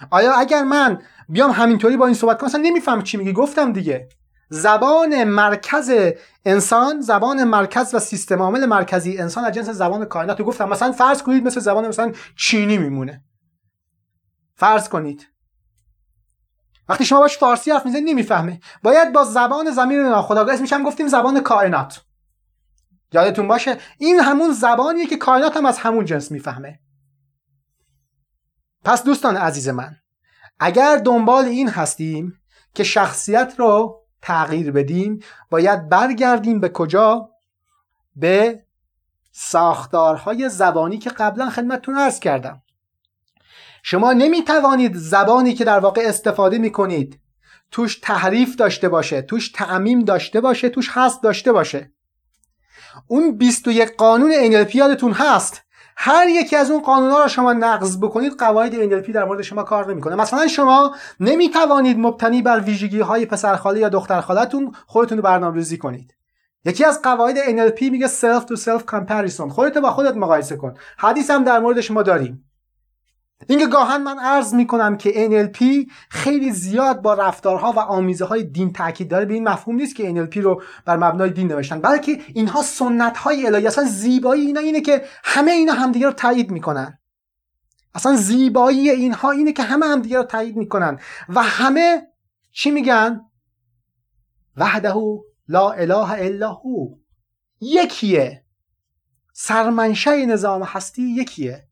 آیا 0.09 0.33
اگر 0.33 0.63
من 0.63 1.01
بیام 1.29 1.51
همینطوری 1.51 1.97
با 1.97 2.05
این 2.05 2.15
صحبت 2.15 2.37
کنم 2.37 2.47
اصلا 2.49 2.61
نمیفهم 2.61 3.01
چی 3.01 3.17
میگی. 3.17 3.33
گفتم 3.33 3.73
دیگه. 3.73 4.09
زبان 4.49 5.23
مرکز 5.23 5.91
انسان 6.45 7.01
زبان 7.01 7.43
مرکز 7.43 7.93
و 7.93 7.99
سیستم 7.99 8.41
عامل 8.41 8.65
مرکزی 8.65 9.17
انسان 9.17 9.45
از 9.45 9.53
جنس 9.53 9.69
زبان 9.69 10.05
کائنات. 10.05 10.39
رو 10.39 10.45
گفتم 10.45 10.69
مثلا 10.69 10.91
فرض 10.91 11.23
کنید 11.23 11.45
مثل 11.45 11.59
زبان 11.59 11.87
مثلا 11.87 12.11
چینی 12.37 12.77
میمونه. 12.77 13.23
فرض 14.55 14.89
کنید. 14.89 15.27
وقتی 16.89 17.05
شما 17.05 17.19
باش 17.19 17.37
فارسی 17.37 17.71
حرف 17.71 17.85
می‌زنید 17.85 18.09
نمی‌فهمه. 18.09 18.59
باید 18.83 19.13
با 19.13 19.23
زبان 19.23 19.71
زمین 19.71 19.99
ناخودآگاه 19.99 20.53
اسمش 20.53 20.73
هم 20.73 20.83
گفتیم 20.83 21.07
زبان 21.07 21.39
کائنات. 21.39 22.01
یادتون 23.13 23.47
باشه؟ 23.47 23.77
این 23.97 24.19
همون 24.19 24.51
زبانیه 24.51 25.05
که 25.05 25.17
کائنات 25.17 25.57
هم 25.57 25.65
از 25.65 25.77
همون 25.77 26.05
جنس 26.05 26.31
می‌فهمه. 26.31 26.79
پس 28.83 29.03
دوستان 29.03 29.37
عزیز 29.37 29.69
من 29.69 29.95
اگر 30.59 30.97
دنبال 30.97 31.45
این 31.45 31.69
هستیم 31.69 32.33
که 32.73 32.83
شخصیت 32.83 33.53
رو 33.57 34.01
تغییر 34.21 34.71
بدیم 34.71 35.19
باید 35.49 35.89
برگردیم 35.89 36.59
به 36.59 36.69
کجا؟ 36.69 37.29
به 38.15 38.63
ساختارهای 39.31 40.49
زبانی 40.49 40.97
که 40.97 41.09
قبلا 41.09 41.49
خدمتتون 41.49 41.97
عرض 41.97 42.19
کردم. 42.19 42.61
شما 43.83 44.13
نمی 44.13 44.43
توانید 44.43 44.95
زبانی 44.95 45.53
که 45.53 45.65
در 45.65 45.79
واقع 45.79 46.01
استفاده 46.05 46.57
می 46.57 46.71
کنید 46.71 47.19
توش 47.71 47.99
تحریف 47.99 48.55
داشته 48.55 48.89
باشه 48.89 49.21
توش 49.21 49.51
تعمیم 49.51 49.99
داشته 49.99 50.41
باشه 50.41 50.69
توش 50.69 50.89
هست 50.91 51.23
داشته 51.23 51.51
باشه. 51.51 51.91
اون 53.07 53.37
21 53.37 53.95
قانون 53.97 54.31
NLP 54.31 54.75
یادتون 54.75 55.11
هست؟ 55.11 55.61
هر 55.97 56.29
یکی 56.29 56.55
از 56.55 56.71
اون 56.71 56.81
قانونا 56.81 57.23
رو 57.23 57.27
شما 57.27 57.53
نقض 57.53 57.97
بکنید 57.97 58.33
قواعد 58.39 59.03
NLP 59.03 59.11
در 59.11 59.23
مورد 59.23 59.41
شما 59.41 59.63
کار 59.63 59.91
نمی‌کنه. 59.91 60.15
مثلا 60.15 60.47
شما 60.47 60.95
نمی‌توانید 61.19 61.99
مبتنی 61.99 62.41
بر 62.41 62.59
ویژگی 62.59 62.99
های 62.99 63.25
پسرخاله 63.25 63.79
یا 63.79 63.89
دخترخالتون 63.89 64.71
خودتون 64.87 65.17
رو 65.17 65.23
برنامه‌ریزی 65.23 65.77
کنید. 65.77 66.15
یکی 66.65 66.85
از 66.85 67.01
قواعد 67.01 67.37
NLP 67.37 67.81
میگه 67.81 68.07
self 68.07 68.41
to 68.41 68.55
self 68.55 68.81
comparison. 68.91 69.49
خودت 69.49 69.77
با 69.77 69.91
خودت 69.91 70.15
مقایسه 70.15 70.55
کن. 70.55 70.73
حدیث 70.97 71.31
هم 71.31 71.43
در 71.43 71.59
مورد 71.59 71.81
شما 71.81 72.03
داریم. 72.03 72.50
اینکه 73.47 73.67
گاهن 73.67 74.03
من 74.03 74.19
عرض 74.19 74.53
می‌کنم 74.53 74.97
که 74.97 75.11
NLP 75.29 75.91
خیلی 76.09 76.51
زیاد 76.51 77.01
با 77.01 77.13
رفتارها 77.13 77.71
و 77.71 77.79
آمیزه 77.79 78.25
های 78.25 78.43
دین 78.43 78.73
تاکید 78.73 79.07
داره. 79.07 79.25
به 79.25 79.33
این 79.33 79.49
مفهوم 79.49 79.75
نیست 79.75 79.95
که 79.95 80.13
NLP 80.13 80.37
رو 80.37 80.61
بر 80.85 80.97
مبنای 80.97 81.29
دین 81.29 81.47
نوشتن 81.47 81.81
بلکه 81.81 82.21
اینها 82.33 82.61
سنت 82.61 83.17
های 83.17 83.47
الهی 83.47 83.67
اصلا 83.67 83.83
زیبایی 83.83 84.45
اینا 84.45 84.59
اینه 84.59 84.81
که 84.81 85.05
همه 85.23 85.51
اینا 85.51 85.73
همدیگه 85.73 86.05
رو 86.05 86.13
تایید 86.13 86.51
می‌کنن. 86.51 86.97
اصلا 87.95 88.15
زیبایی 88.15 88.89
اینها 88.89 89.31
اینه 89.31 89.51
که 89.51 89.63
همه 89.63 89.85
همدیگه 89.85 90.17
رو 90.17 90.23
تایید 90.23 90.55
می‌کنن 90.55 90.99
و 91.29 91.41
همه 91.41 92.07
چی 92.51 92.71
میگن؟ 92.71 93.21
وحده 94.57 94.93
لا 95.47 95.71
اله 95.71 96.11
الا 96.11 96.53
هو. 96.53 96.95
یکیه. 97.61 98.45
سرمنشه 99.33 100.25
نظام 100.25 100.63
هستی 100.63 101.01
یکیه. 101.01 101.67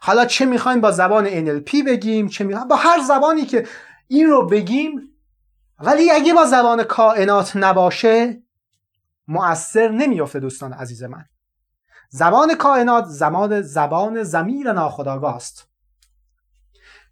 حالا 0.00 0.24
چه 0.24 0.44
می‌خوایم 0.44 0.80
با 0.80 0.90
زبان 0.90 1.26
NLP 1.28 1.82
بگیم 1.86 2.28
چه 2.28 2.44
می‌خوایم؟ 2.44 2.68
با 2.68 2.76
هر 2.76 3.00
زبانی 3.08 3.44
که 3.44 3.66
این 4.08 4.26
رو 4.26 4.46
بگیم 4.46 5.08
ولی 5.80 6.10
اگه 6.10 6.34
با 6.34 6.44
زبان 6.44 6.82
کائنات 6.82 7.56
نباشه 7.56 8.42
مؤثر 9.28 9.88
نمیافته 9.88 10.40
دوستان 10.40 10.72
عزیز 10.72 11.02
من. 11.02 11.24
زبان 12.10 12.54
کائنات 12.54 13.04
زمان 13.04 13.62
زبان 13.62 14.22
زمیر 14.22 14.72
ناخداگاه 14.72 15.36
است. 15.36 15.68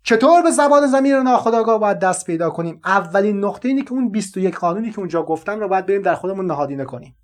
چطور 0.03 0.43
به 0.43 0.51
زبان 0.51 0.87
زمیر 0.87 1.21
ناخداگاه 1.21 1.79
باید 1.79 1.99
دست 1.99 2.27
پیدا 2.27 2.51
کنیم؟ 2.51 2.81
اولین 2.85 3.45
نقطه 3.45 3.69
اینه 3.69 3.83
که 3.83 3.93
اون 3.93 4.11
21 4.11 4.59
قانونی 4.59 4.91
که 4.91 4.99
اونجا 4.99 5.23
گفتم 5.23 5.61
رو 5.61 5.69
باید 5.69 5.87
بریم 5.87 6.03
در 6.03 6.15
خودمون 6.15 6.47
نهادینه 6.47 6.85
کنیم. 6.85 7.17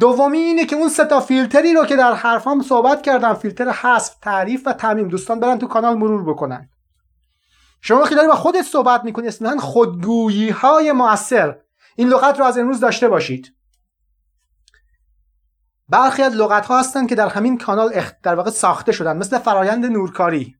دومی 0.00 0.38
اینه 0.38 0.66
که 0.66 0.76
اون 0.76 0.88
سه 0.88 1.04
تا 1.04 1.20
فیلتری 1.20 1.74
رو 1.74 1.84
که 1.84 1.96
در 1.96 2.14
حرفام 2.14 2.62
صحبت 2.62 3.02
کردم 3.02 3.34
فیلتر 3.34 3.68
حذف 3.70 4.14
تعریف 4.14 4.62
و 4.66 4.72
تعمیم. 4.72 5.08
دوستان 5.08 5.40
برن 5.40 5.58
تو 5.58 5.66
کانال 5.66 5.96
مرور 5.96 6.34
بکنن. 6.34 6.68
شما 7.80 8.08
که 8.08 8.14
داری 8.14 8.28
با 8.28 8.34
خودت 8.34 8.62
صحبت 8.62 9.04
می‌کنی 9.04 9.28
اصلا 9.28 9.58
خودگویی 9.58 10.50
های 10.50 10.92
موثر 10.92 11.58
این 11.96 12.08
لغت 12.08 12.38
رو 12.38 12.44
از 12.44 12.58
امروز 12.58 12.80
داشته 12.80 13.08
باشید. 13.08 13.54
برخی 15.88 16.22
از 16.22 16.34
لغت 16.34 16.66
ها 16.66 16.78
هستن 16.78 17.06
که 17.06 17.14
در 17.14 17.28
همین 17.28 17.58
کانال 17.58 18.02
در 18.22 18.34
واقع 18.34 18.50
ساخته 18.50 18.92
شدن 18.92 19.16
مثل 19.16 19.38
فرایند 19.38 19.86
نورکاری. 19.86 20.56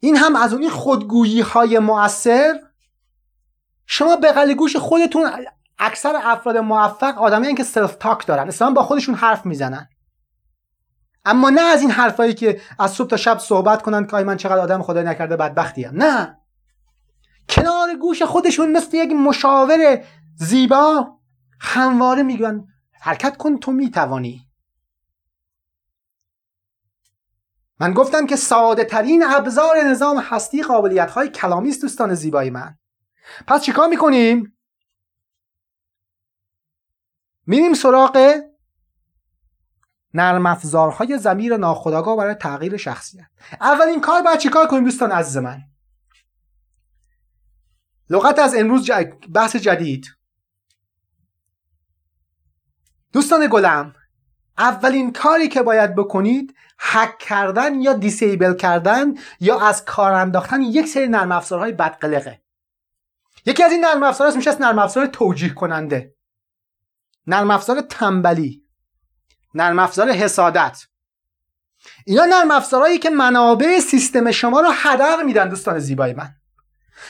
این 0.00 0.16
هم 0.16 0.36
از 0.36 0.52
اون 0.54 0.68
خودگویی 0.68 1.40
های 1.40 1.78
مؤثر. 1.78 2.60
شما 3.86 4.16
به 4.16 4.54
گوش 4.54 4.76
خودتون 4.76 5.30
اکثر 5.84 6.20
افراد 6.22 6.56
موفق 6.56 7.18
آدمی 7.18 7.54
که 7.54 7.64
self 7.64 7.96
talk 8.00 8.26
دارن. 8.26 8.48
اصلا 8.48 8.70
با 8.70 8.82
خودشون 8.82 9.14
حرف 9.14 9.46
می‌زنن. 9.46 9.88
اما 11.24 11.50
نه 11.50 11.60
از 11.60 11.80
این 11.80 11.90
حرفایی 11.90 12.34
که 12.34 12.60
از 12.78 12.90
صبح 12.90 13.08
تا 13.08 13.16
شب 13.16 13.38
صحبت 13.38 13.82
کنن 13.82 14.06
که 14.06 14.16
من 14.16 14.36
چقدر 14.36 14.58
آدم 14.58 14.82
خدای 14.82 15.04
نکرده 15.04 15.36
بدبختی. 15.36 15.88
نه. 15.92 16.38
کنار 17.48 17.96
گوش 18.00 18.22
خودشون 18.22 18.72
مثل 18.72 18.96
یک 18.96 19.12
مشاور 19.12 20.04
زیبا 20.36 21.18
همواره 21.60 22.22
میگن 22.22 22.66
حرکت 22.92 23.36
کن 23.36 23.58
تو 23.58 23.72
می‌توانی. 23.72 24.48
من 27.80 27.92
گفتم 27.92 28.26
که 28.26 28.36
ساده 28.36 28.84
ترین 28.84 29.24
ابزار 29.24 29.76
نظام 29.84 30.18
هستی 30.18 30.62
قابلیت 30.62 31.10
های 31.10 31.28
کلامی 31.28 31.68
است 31.68 31.82
دوستان 31.82 32.14
زیبای 32.14 32.50
من. 32.50 32.78
پس 33.46 33.62
چیکار 33.62 33.88
می‌کنیم؟ 33.88 34.56
میریم 37.46 37.74
سراغ 37.74 38.42
نرم 40.14 40.46
افزارهای 40.46 41.18
زمیر 41.18 41.56
ناخودآگاه 41.56 42.16
برای 42.16 42.34
تغییر 42.34 42.76
شخصیت. 42.76 43.26
اولین 43.60 44.00
کار 44.00 44.22
باید 44.22 44.38
چیکار 44.38 44.66
کنیم 44.66 44.84
دوستان 44.84 45.12
عزیز 45.12 45.36
من؟ 45.36 45.62
لغت 48.10 48.38
از 48.38 48.54
امروز 48.54 48.90
بحث 49.34 49.56
جدید. 49.56 50.06
دوستان 53.12 53.48
گلم 53.50 53.94
اولین 54.58 55.12
کاری 55.12 55.48
که 55.48 55.62
باید 55.62 55.94
بکنید 55.94 56.54
هک 56.78 57.18
کردن 57.18 57.80
یا 57.80 57.92
دیسیبل 57.92 58.54
کردن 58.54 59.14
یا 59.40 59.60
از 59.60 59.84
کار 59.84 60.12
انداختن 60.12 60.62
یک 60.62 60.86
سری 60.86 61.08
نرم 61.08 61.32
افزارهای 61.32 61.72
بدقلقه. 61.72 62.42
یکی 63.46 63.62
از 63.62 63.72
این 63.72 63.84
نرم 63.84 64.02
افزارها 64.02 64.36
میشه 64.36 64.60
نرم 64.60 64.78
افزار 64.78 65.06
توجیه 65.06 65.54
کننده 65.54 66.14
نرم 67.26 67.50
افزار 67.50 67.80
تنبلی 67.80 68.64
نرم 69.54 69.78
افزار 69.78 70.10
حسادت. 70.10 70.86
اینا 72.06 72.24
نرم 72.24 72.50
افزارهایی 72.50 72.98
که 72.98 73.10
منابع 73.10 73.80
سیستم 73.80 74.30
شما 74.30 74.60
رو 74.60 74.70
هدر 74.72 75.22
میدن 75.22 75.48
دوستان 75.48 75.78
زیبای 75.78 76.12
من. 76.12 76.34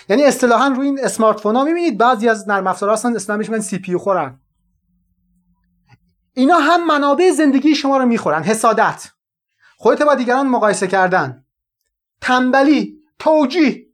یعنی 0.09 0.25
اصطلاحا 0.25 0.69
روی 0.69 0.87
این 0.87 1.05
اسمارت 1.05 1.41
فون 1.41 1.57
ها 1.57 1.65
می‌بینید 1.65 1.99
بعضی 1.99 2.29
از 2.29 2.49
نرم 2.49 2.67
افزارها 2.67 2.95
هستن 2.95 3.17
اسمش 3.17 3.49
میگن 3.49 3.61
سی 3.61 3.79
پی 3.79 3.97
خورن. 3.97 4.41
اینا 6.33 6.59
هم 6.59 6.87
منابع 6.87 7.31
زندگی 7.31 7.75
شما 7.75 7.97
رو 7.97 8.07
می‌خورن. 8.07 8.43
حسادت. 8.43 9.13
خودت 9.77 10.03
با 10.03 10.15
دیگران 10.15 10.47
مقایسه 10.47 10.87
کردن. 10.87 11.45
تنبلی 12.21 12.99
توجیه. 13.19 13.87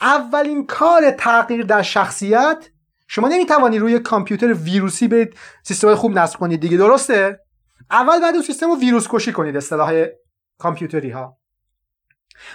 اولین 0.00 0.66
کار 0.66 1.10
تغییر 1.10 1.64
در 1.64 1.82
شخصیت 1.82 2.68
شما 3.10 3.28
نمی‌توانی 3.28 3.78
روی 3.78 3.98
کامپیوتر 3.98 4.52
ویروسی 4.52 5.08
برید 5.08 5.34
سیستم 5.62 5.94
خوب 5.94 6.18
نصب 6.18 6.38
کنید 6.38 6.60
دیگه 6.60 6.76
درسته؟ 6.76 7.40
اول 7.90 8.20
بعد 8.20 8.34
اون 8.34 8.42
سیستم 8.42 8.66
رو 8.70 8.78
ویروس 8.78 9.06
کشی 9.10 9.32
کنید 9.32 9.56
اصطلاح 9.56 10.04
کامپیوتری 10.58 11.10
ها 11.10 11.38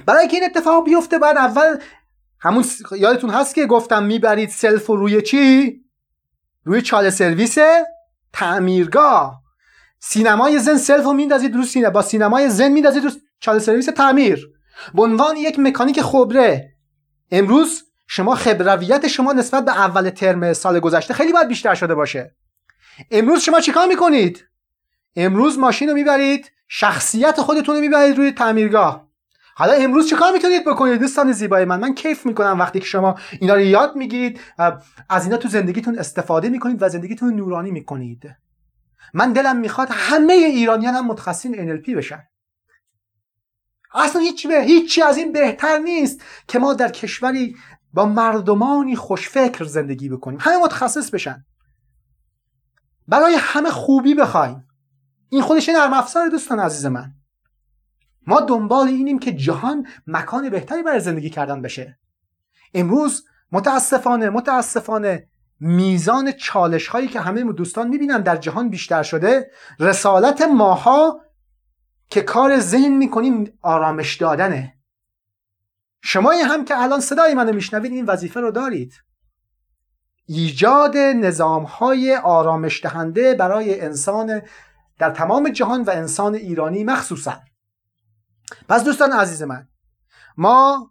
برای 0.06 0.20
اینکه 0.20 0.38
این 0.38 0.46
اتفاق 0.46 0.86
بیفته 0.86 1.20
بعد 1.20 1.38
اول 1.38 1.78
همون 2.40 2.66
یادتون 2.92 3.30
هست 3.30 3.56
که 3.56 3.66
گفتم 3.66 4.04
می‌برید 4.04 4.50
self 4.50 4.90
و 4.90 4.96
روی 4.96 5.22
چی؟ 5.22 5.74
روی 6.64 6.82
چاله 6.82 7.10
سرویس 7.10 7.58
تعمیرگاه. 8.34 9.44
سینمای 10.00 10.60
ذهن 10.60 10.78
self 10.78 11.04
رو 11.04 11.14
میندازید 11.14 11.56
رو 11.56 11.64
سینما 11.64 11.90
با 11.90 12.02
سینمای 12.02 12.50
ذهن 12.50 12.72
میندازید 12.72 13.04
رو 13.04 13.12
چاله 13.40 13.60
سرویس 13.60 13.86
تعمیر. 13.86 14.50
به 14.94 15.02
عنوان 15.02 15.38
یک 15.38 15.60
مکانیک 15.60 16.02
خبره. 16.02 16.74
امروز 17.32 17.84
شما 18.16 18.36
خبرویت 18.36 19.08
شما 19.08 19.34
نسبت 19.34 19.66
به 19.66 19.72
اول 19.72 20.10
ترم 20.10 20.54
سال 20.54 20.80
گذشته 20.80 21.14
خیلی 21.14 21.34
باید 21.34 21.48
بیشتر 21.48 21.76
شده 21.76 21.96
باشه. 21.96 22.36
امروز 23.12 23.42
شما 23.42 23.60
چیکار 23.60 23.88
می‌کنید؟ 23.88 24.48
امروز 25.16 25.60
ماشین 25.60 25.90
رو 25.90 25.96
می‌برید 25.96 26.52
شخصیت 26.68 27.42
خودتون 27.42 27.76
رو 27.76 27.82
می‌برید 27.82 28.18
روی 28.18 28.32
تعمیرگاه. 28.32 29.08
حالا 29.56 29.74
امروز 29.74 30.10
چه 30.10 30.16
کار 30.16 30.34
می‌تونید 30.34 30.66
بکنید؟ 30.66 31.00
دوستان 31.00 31.32
زیبای 31.32 31.66
من 31.66 31.80
من 31.80 31.96
کیف 31.96 32.26
می‌کنم 32.26 32.60
وقتی 32.60 32.80
که 32.80 32.86
شما 32.86 33.16
اینا 33.40 33.54
رو 33.54 33.62
یاد 33.62 33.96
می‌گیرید 33.96 34.40
از 35.10 35.26
اینا 35.26 35.38
تو 35.38 35.48
زندگیتون 35.48 36.00
استفاده 36.00 36.50
می‌کنید 36.50 36.84
و 36.84 36.90
زندگیتون 36.90 37.34
نورانی 37.34 37.72
می‌کنید. 37.72 38.36
من 39.14 39.34
دلم 39.34 39.58
می‌خواد 39.58 39.88
همه 39.92 40.34
ایرانیان 40.34 40.94
هم 40.94 41.08
متخصصین 41.08 41.78
NLP 41.78 41.90
بشن. 41.90 42.24
اصلا 43.94 44.22
هیچ 44.22 44.48
به 44.48 44.62
هیچی 44.62 45.02
از 45.02 45.18
این 45.18 45.32
بهتر 45.32 45.78
نیست 45.78 46.22
که 46.48 46.60
ما 46.60 46.74
در 46.74 46.90
کشوری 46.90 47.56
با 47.94 48.06
مردمانی 48.06 48.96
خوشفکر 48.96 49.64
زندگی 49.64 50.10
بکنیم. 50.10 50.40
همه 50.42 50.58
متخصص 50.58 51.10
بشن. 51.10 51.46
برای 53.08 53.36
همه 53.40 53.70
خوبی 53.70 54.14
بخوایم. 54.14 54.68
این 55.30 55.42
خودش 55.42 55.70
نرم 55.70 55.94
افزار 55.94 56.30
دوستان 56.30 56.60
عزیز 56.60 56.86
من. 56.86 57.14
ما 58.28 58.40
دنبال 58.40 58.88
اینیم 58.88 59.20
که 59.20 59.32
جهان 59.32 59.88
مکان 60.08 60.50
بهتری 60.50 60.84
برای 60.84 61.00
زندگی 61.00 61.30
کردن 61.30 61.62
بشه. 61.62 62.00
امروز 62.74 63.26
متاسفانه 63.52 64.30
متاسفانه 64.30 65.28
میزان 65.60 66.32
چالش 66.32 66.88
هایی 66.88 67.08
که 67.08 67.20
همه 67.20 67.54
دوستان 67.54 67.88
می‌بینن 67.88 68.22
در 68.22 68.36
جهان 68.36 68.70
بیشتر 68.70 69.04
شده 69.04 69.52
رسالت 69.80 70.42
ماها 70.42 71.22
که 72.10 72.22
کار 72.22 72.60
ذهن 72.60 72.92
می‌کنیم 72.92 73.60
آرامش 73.62 74.16
دادنه. 74.16 74.78
شما 76.04 76.32
هم 76.32 76.66
که 76.66 76.82
الان 76.82 77.00
صدای 77.00 77.34
منو 77.34 77.54
میشنوید 77.54 77.92
این 77.92 78.06
وظیفه 78.06 78.40
رو 78.40 78.52
دارید. 78.52 78.94
ایجاد 80.26 80.98
نظام 80.98 81.64
های 81.64 82.16
آرامش 82.16 82.84
دهنده 82.84 83.34
برای 83.34 83.82
انسان 83.82 84.42
در 85.00 85.10
تمام 85.10 85.50
جهان 85.50 85.84
و 85.84 85.90
انسان 85.90 86.36
ایرانی 86.36 86.84
مخصوصا. 86.84 87.40
پس 88.70 88.84
دوستان 88.84 89.12
عزیز 89.12 89.44
من 89.44 89.68
ما 90.38 90.90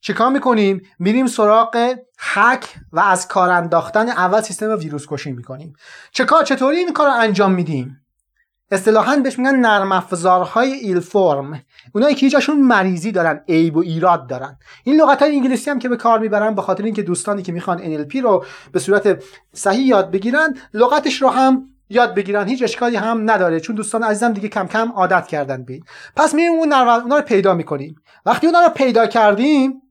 چیکار 0.00 0.30
می‌کنیم؟ 0.30 0.80
میریم 0.98 1.26
سراغ 1.26 1.94
حک 2.34 2.78
و 2.92 3.00
از 3.00 3.28
کار 3.28 3.50
انداختن 3.50 4.08
اول 4.08 4.40
سیستم 4.40 4.78
ویروس 4.78 5.06
کشی 5.08 5.32
می‌کنیم. 5.32 5.72
چکار؟ 6.12 6.44
چطوری 6.44 6.76
این 6.76 6.92
کار 6.92 7.06
رو 7.06 7.14
انجام 7.14 7.52
میدیم؟ 7.52 8.06
اصطلاحا 8.70 9.16
بهش 9.16 9.38
میگن 9.38 9.56
نرم 9.56 9.92
افزارهای 9.92 10.72
ایل 10.72 11.00
فرم 11.00 11.62
اونایی 11.94 12.14
که 12.14 12.26
هیچشون 12.26 12.60
مریضی 12.60 13.12
دارن 13.12 13.40
عیب 13.48 13.76
و 13.76 13.80
ایراد 13.80 14.26
دارن. 14.26 14.58
این 14.84 15.00
لغت 15.00 15.22
های 15.22 15.36
انگلیسی 15.36 15.70
هم 15.70 15.78
که 15.78 15.88
به 15.88 15.96
کار 15.96 16.18
می‌برن 16.18 16.54
به 16.54 16.62
خاطر 16.62 16.84
اینکه 16.84 17.02
دوستانی 17.02 17.42
که 17.42 17.52
می‌خوان 17.52 17.78
NLP 17.78 18.16
رو 18.16 18.44
به 18.72 18.78
صورت 18.78 19.22
صحیح 19.52 19.86
یاد 19.86 20.10
بگیرن 20.10 20.56
لغتش 20.74 21.22
رو 21.22 21.28
هم 21.28 21.66
یاد 21.88 22.14
بگیرن. 22.14 22.48
هیچ 22.48 22.62
اشکالی 22.62 22.96
هم 22.96 23.30
نداره 23.30 23.60
چون 23.60 23.76
دوستان 23.76 24.02
عزیزم 24.02 24.32
دیگه 24.32 24.48
کم 24.48 24.66
کم 24.66 24.92
عادت 24.92 25.26
کردن 25.26 25.64
بین 25.64 25.84
پس 26.16 26.34
میریم 26.34 26.52
اون 26.52 26.72
اونا 26.72 27.16
رو 27.16 27.22
پیدا 27.22 27.54
می‌کنیم. 27.54 27.94
وقتی 28.26 28.46
اونا 28.46 28.60
رو 28.60 28.68
پیدا 28.68 29.06
کردیم 29.06 29.82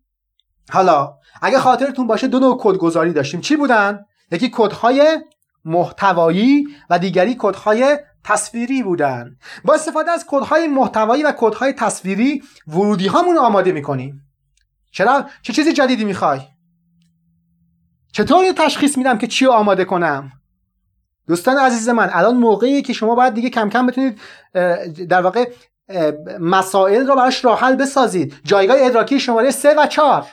حالا 0.72 1.14
اگه 1.42 1.60
خاطرتون 1.60 2.08
باشه 2.08 2.28
دو 2.28 2.40
نوع 2.40 2.58
کدگذاری 2.62 3.14
داشتیم. 3.14 3.42
چی 3.42 3.56
بودن؟ 3.56 4.06
یکی 4.32 4.50
کدهای 4.54 5.20
محتوایی 5.66 6.68
و 6.90 7.00
دیگری 7.00 7.36
کدهای 7.40 7.98
تصویری 8.24 8.84
بودن. 8.84 9.38
با 9.66 9.74
استفاده 9.74 10.12
از 10.12 10.26
کدهای 10.28 10.68
محتوایی 10.68 11.24
و 11.24 11.34
کدهای 11.38 11.74
تصویری 11.74 12.44
ورودی 12.68 13.08
هامون 13.08 13.36
رو 13.36 13.42
آماده 13.42 13.72
می‌کنیم. 13.72 14.22
چرا؟ 14.92 15.26
چه 15.42 15.54
چیزی 15.54 15.74
جدیدی 15.74 16.06
می‌خوای؟ 16.06 16.40
چطور 18.12 18.52
تشخیص 18.52 18.98
میدم 18.98 19.18
که 19.18 19.28
چی 19.28 19.46
رو 19.46 19.52
آماده 19.52 19.86
کنم؟ 19.86 20.32
دوستان 21.28 21.58
عزیز 21.58 21.90
من 21.90 22.10
الان 22.14 22.38
موقعی 22.38 22.82
که 22.82 22.94
شما 22.94 23.16
باید 23.16 23.34
دیگه 23.34 23.50
کم 23.50 23.70
کم 23.70 23.88
بتونید 23.88 24.20
در 25.10 25.22
واقع 25.22 25.52
مسائل 26.40 27.08
رو 27.08 27.16
براش 27.16 27.46
راه 27.46 27.60
حل 27.60 27.76
بسازید. 27.76 28.36
جایگاه 28.44 28.78
ادراکی 28.80 29.20
شماره 29.20 29.52
سه 29.52 29.76
و 29.78 29.88
چهار. 29.88 30.26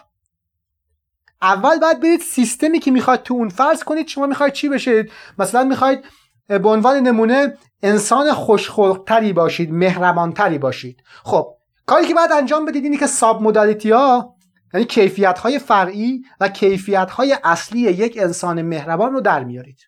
اول 1.42 1.78
باید 1.78 2.00
برید 2.00 2.20
سیستمی 2.20 2.78
که 2.78 2.90
می‌خواید 2.90 3.22
تو 3.22 3.34
اون 3.34 3.48
فرض 3.48 3.84
کنید 3.84 4.08
شما 4.08 4.26
می‌خواید 4.26 4.52
چی 4.52 4.68
بشید؟ 4.68 5.12
مثلا 5.38 5.64
می‌خواید 5.64 6.04
به 6.48 6.68
عنوان 6.68 6.96
نمونه 6.96 7.58
انسان 7.82 8.32
خوشخلقتری 8.32 9.32
باشید 9.32 9.72
مهربانتری 9.72 10.58
باشید. 10.58 11.02
خب 11.24 11.56
کاری 11.86 12.06
که 12.06 12.14
باید 12.14 12.32
انجام 12.32 12.64
بدید 12.64 12.84
اینه 12.84 12.96
که 12.96 13.06
ساب 13.06 13.42
مودالیتی 13.42 13.90
ها 13.90 14.36
یعنی 14.74 14.86
کیفیت 14.86 15.38
های 15.38 15.58
فرعی 15.58 16.22
و 16.40 16.48
کیفیت 16.48 17.10
های 17.10 17.36
اصلی 17.44 17.80
یک 17.80 18.18
انسان 18.22 18.62
مهربان 18.62 19.12
رو 19.12 19.20
در 19.20 19.44
میارید. 19.44 19.78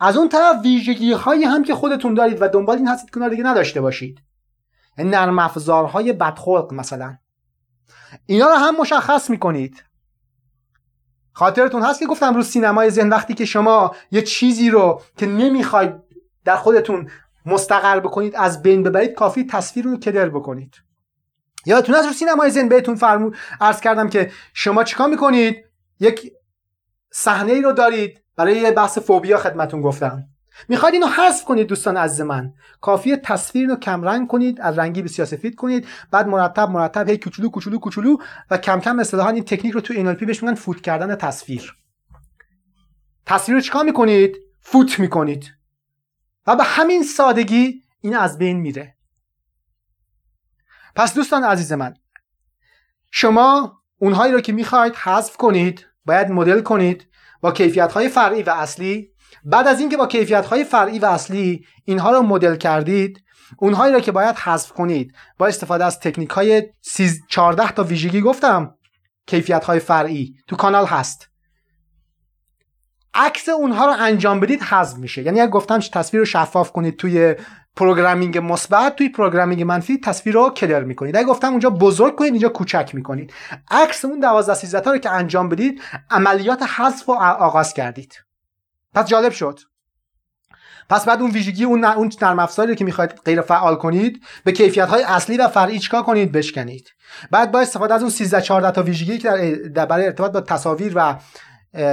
از 0.00 0.16
اون 0.16 0.28
طرف 0.28 0.62
ویژگی 0.62 1.12
هایی 1.12 1.44
هم 1.44 1.64
که 1.64 1.74
خودتون 1.74 2.14
دارید 2.14 2.42
و 2.42 2.48
دنبال 2.48 2.76
این 2.76 2.88
هستید 2.88 3.10
که 3.10 3.28
دیگه 3.28 3.44
نداشته 3.44 3.80
باشید. 3.80 4.20
یعنی 4.98 5.10
نرم 5.10 5.38
افزارهای 5.38 6.12
بدخلق 6.12 6.72
مثلا. 6.72 7.16
اینا 8.26 8.46
رو 8.46 8.54
هم 8.54 8.76
مشخص 8.76 9.30
می‌کنید. 9.30 9.84
خاطرتون 11.38 11.82
هست 11.82 12.00
که 12.00 12.06
گفتم 12.06 12.34
رو 12.34 12.42
سینمای 12.42 12.90
ذهن 12.90 13.08
وقتی 13.08 13.34
که 13.34 13.44
شما 13.44 13.96
یه 14.10 14.22
چیزی 14.22 14.70
رو 14.70 15.02
که 15.16 15.26
نمی‌خواید 15.26 15.94
در 16.44 16.56
خودتون 16.56 17.10
مستقر 17.46 18.00
بکنید 18.00 18.36
از 18.36 18.62
بین 18.62 18.82
ببرید 18.82 19.12
کافی 19.12 19.44
تصویر 19.44 19.84
رو 19.84 19.96
کدر 19.96 20.28
بکنید. 20.28 20.74
یادتون 21.66 21.94
هست 21.94 22.06
رو 22.06 22.12
سینمای 22.12 22.50
ذهن 22.50 22.68
بهتون 22.68 22.94
فرمود 22.94 23.36
عرض 23.60 23.80
کردم 23.80 24.08
که 24.08 24.30
شما 24.54 24.84
چیکار 24.84 25.08
می‌کنید؟ 25.08 25.64
یک 26.00 26.32
صحنه 27.10 27.52
ای 27.52 27.62
رو 27.62 27.72
دارید. 27.72 28.20
برای 28.36 28.56
یه 28.56 28.70
بحث 28.70 28.98
فوبیا 28.98 29.38
خدمتون 29.38 29.80
گفتم. 29.80 30.24
می‌خواید 30.68 30.94
اینو 30.94 31.06
حذف 31.06 31.44
کنید 31.44 31.66
دوستان 31.66 31.96
عزیز 31.96 32.20
من. 32.20 32.54
کافیه 32.80 33.16
تصویر 33.16 33.68
رو 33.68 33.76
کمرنگ 33.76 34.28
کنید 34.28 34.60
از 34.60 34.78
رنگی 34.78 35.02
به 35.02 35.08
سیاسفید 35.08 35.54
کنید. 35.54 35.86
بعد 36.10 36.28
مرتب 36.28 36.70
مرتب 36.70 37.08
هی 37.08 37.18
کوچولو 37.18 37.48
کوچولو 37.48 37.78
کوچولو 37.78 38.16
و 38.50 38.58
کم 38.58 38.80
کم 38.80 38.98
اصطلاحا 38.98 39.30
این 39.30 39.44
تکنیک 39.44 39.74
رو 39.74 39.80
تو 39.80 39.94
NLP 39.94 40.24
بهش 40.24 40.42
میگن 40.42 40.54
فوت 40.54 40.80
کردن 40.80 41.16
تصویر. 41.16 41.76
تصویر 43.26 43.56
رو 43.56 43.62
چیکار 43.62 43.84
می‌کنید؟ 43.84 44.36
فوت 44.60 44.98
می‌کنید. 44.98 45.54
و 46.46 46.56
به 46.56 46.64
همین 46.64 47.02
سادگی 47.02 47.82
این 48.00 48.16
از 48.16 48.38
بین 48.38 48.60
میره. 48.60 48.96
پس 50.94 51.14
دوستان 51.14 51.44
عزیز 51.44 51.72
من 51.72 51.94
شما 53.10 53.80
اونهایی 53.98 54.32
رو 54.32 54.40
که 54.40 54.52
می‌خواید 54.52 54.96
حذف 54.96 55.36
کنید 55.36 55.86
باید 56.04 56.30
مدل 56.30 56.60
کنید 56.60 57.06
با 57.40 57.52
کیفیت 57.52 57.92
های 57.92 58.08
فرعی 58.08 58.42
و 58.42 58.50
اصلی 58.50 59.12
بعد 59.44 59.66
از 59.68 59.80
اینکه 59.80 59.96
با 59.96 60.06
کیفیت 60.06 60.46
های 60.46 60.64
فرعی 60.64 60.98
و 60.98 61.06
اصلی 61.06 61.64
اینها 61.84 62.10
رو 62.10 62.22
مدل 62.22 62.56
کردید 62.56 63.24
اونهایی 63.56 63.94
رو 63.94 64.00
که 64.00 64.12
باید 64.12 64.36
حذف 64.36 64.72
کنید. 64.72 65.12
با 65.38 65.46
استفاده 65.46 65.84
از 65.84 66.00
تکنیک 66.00 66.30
های 66.30 66.62
14 67.28 67.72
تا 67.72 67.82
ویژگی 67.82 68.20
گفتم 68.20 68.74
کیفیت 69.26 69.64
های 69.64 69.78
فرعی 69.78 70.34
تو 70.46 70.56
کانال 70.56 70.86
هست. 70.86 71.28
عکس 73.14 73.48
اونها 73.48 73.86
رو 73.86 73.94
انجام 73.98 74.40
بدید 74.40 74.62
حذف 74.62 74.96
میشه. 74.96 75.22
یعنی 75.22 75.40
اگه 75.40 75.50
گفتم 75.50 75.78
تصویر 75.78 76.18
رو 76.18 76.24
شفاف 76.24 76.72
کنید 76.72 76.96
توی 76.96 77.34
programming 77.76 78.38
مثبت 78.38 78.96
توی 78.96 79.08
programming 79.08 79.62
منفی 79.62 79.98
تصویر 79.98 80.34
رو 80.34 80.50
کدر 80.50 80.84
می‌کنید. 80.84 81.16
اگه 81.16 81.26
گفتم 81.26 81.50
اونجا 81.50 81.70
بزرگ 81.70 82.16
کنید 82.16 82.32
اینجا 82.32 82.48
کوچک 82.48 82.90
می‌کنید. 82.94 83.32
عکس 83.70 84.04
اون 84.04 84.20
12 84.20 84.54
13 84.54 84.80
تا 84.80 84.92
رو 84.92 84.98
که 84.98 85.10
انجام 85.10 85.48
بدید 85.48 85.82
عملیات 86.10 86.62
حذف 86.62 87.06
رو 87.06 87.14
آغاز 87.14 87.74
کردید. 87.74 88.27
پس 88.98 89.06
جالب 89.06 89.32
شد. 89.32 89.60
پس 90.90 91.04
بعد 91.04 91.22
اون 91.22 91.30
ویژگی 91.30 91.64
اون 91.64 91.84
اون 91.84 92.12
نرم 92.22 92.38
افزاری 92.38 92.74
که 92.74 92.84
می‌خواید 92.84 93.10
غیر 93.24 93.40
فعال 93.40 93.76
کنید 93.76 94.22
به 94.44 94.52
کیفیت 94.52 94.88
های 94.88 95.02
اصلی 95.02 95.36
و 95.36 95.48
فرعی 95.48 95.78
چیکار 95.78 96.02
کنید؟ 96.02 96.32
بشکنید. 96.32 96.88
بعد 97.30 97.52
با 97.52 97.60
استفاده 97.60 97.94
از 97.94 98.00
اون 98.02 98.10
13 98.10 98.40
14 98.40 98.70
تا 98.70 98.82
ویژگی 98.82 99.18
که 99.18 99.28
در 99.74 99.86
برای 99.86 100.06
ارتباط 100.06 100.32
با 100.32 100.40
تصاویر 100.40 100.92
و 100.94 101.18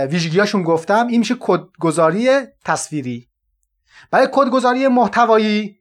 ویژگیهاشون 0.06 0.64
گفتم 0.64 1.08
این 1.08 1.20
میشه 1.20 1.36
کدگذاری 1.40 2.30
تصویری. 2.66 3.28
برای 4.12 4.28
کدگذاری 4.32 4.88
محتوایی 4.88 5.80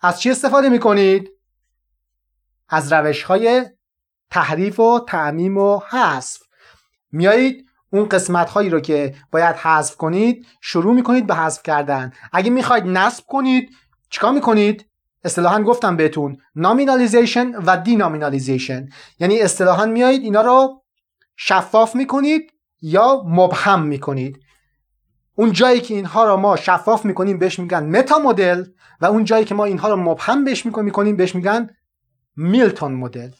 از 0.00 0.20
چی 0.20 0.30
استفاده 0.30 0.68
می‌کنید؟ 0.68 1.28
از 2.68 2.92
روش 2.92 3.22
های 3.22 3.64
تحریف 4.30 4.80
و 4.80 5.04
تعمیم 5.08 5.58
و 5.58 5.80
حذف. 5.90 6.38
میایید 7.12 7.66
اون 7.94 8.08
قسمت 8.08 8.50
هایی 8.50 8.70
رو 8.70 8.80
که 8.80 9.14
باید 9.30 9.56
حذف 9.56 9.96
کنید 9.96 10.46
شروع 10.60 10.94
می‌کنید 10.94 11.26
به 11.26 11.34
حذف 11.34 11.62
کردن. 11.62 12.12
اگه 12.32 12.50
می‌خواید 12.50 12.84
نصب 12.86 13.24
کنید 13.26 13.70
چیکار 14.10 14.32
می‌کنید؟ 14.32 14.86
اصطلاحا 15.24 15.62
گفتم 15.62 15.96
بهتون 15.96 16.36
نامینالیزیشن 16.54 17.54
و 17.54 17.76
دینامینالیزیشن 17.76 18.88
یعنی 19.18 19.40
اصطلاحا 19.40 19.86
میایید 19.86 20.22
اینا 20.22 20.40
رو 20.40 20.82
شفاف 21.36 21.96
می‌کنید 21.96 22.52
یا 22.82 23.22
مبهم 23.26 23.82
می‌کنید. 23.82 24.38
اون 25.34 25.52
جایی 25.52 25.80
که 25.80 25.94
اینها 25.94 26.24
رو 26.24 26.36
ما 26.36 26.56
شفاف 26.56 27.04
می‌کنیم 27.04 27.38
بهش 27.38 27.58
میگن 27.58 27.86
متا 27.98 28.18
مدل 28.18 28.64
و 29.00 29.06
اون 29.06 29.24
جایی 29.24 29.44
که 29.44 29.54
ما 29.54 29.64
اینها 29.64 29.88
رو 29.88 29.96
مبهم 29.96 30.44
بهش 30.44 30.66
می‌کنیم 30.66 31.16
بهش 31.16 31.34
میگن 31.34 31.70
میلتون 32.36 32.92
مدل 32.92 33.30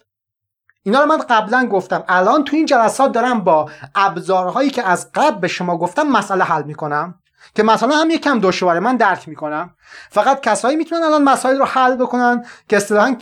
اینا 0.87 1.01
رو 1.01 1.07
من 1.07 1.17
قبلا 1.17 1.67
گفتم. 1.67 2.05
الان 2.09 2.45
تو 2.45 2.57
این 2.57 2.67
جلسات 2.67 3.13
دارم 3.13 3.41
با 3.41 3.71
ابزارهایی 3.95 4.71
که 4.71 4.89
از 4.89 5.11
قبل 5.15 5.41
به 5.41 5.49
شما 5.49 5.79
گفتم 5.79 6.03
مسئله 6.03 6.45
حل 6.45 6.63
می‌کنم. 6.63 7.15
که 7.55 7.63
مثلا 7.63 7.97
هم 7.97 8.11
یکم 8.11 8.41
دشواره. 8.41 8.81
من 8.81 8.97
درک 8.97 9.29
می‌کنم. 9.29 9.71
فقط 10.11 10.41
کسایی 10.41 10.77
می‌تونن 10.77 11.03
الان 11.03 11.23
مسائل 11.23 11.59
رو 11.59 11.65
حل 11.65 11.97
بکنن 11.97 12.45
که 12.69 12.77
اصطلاحا 12.77 13.17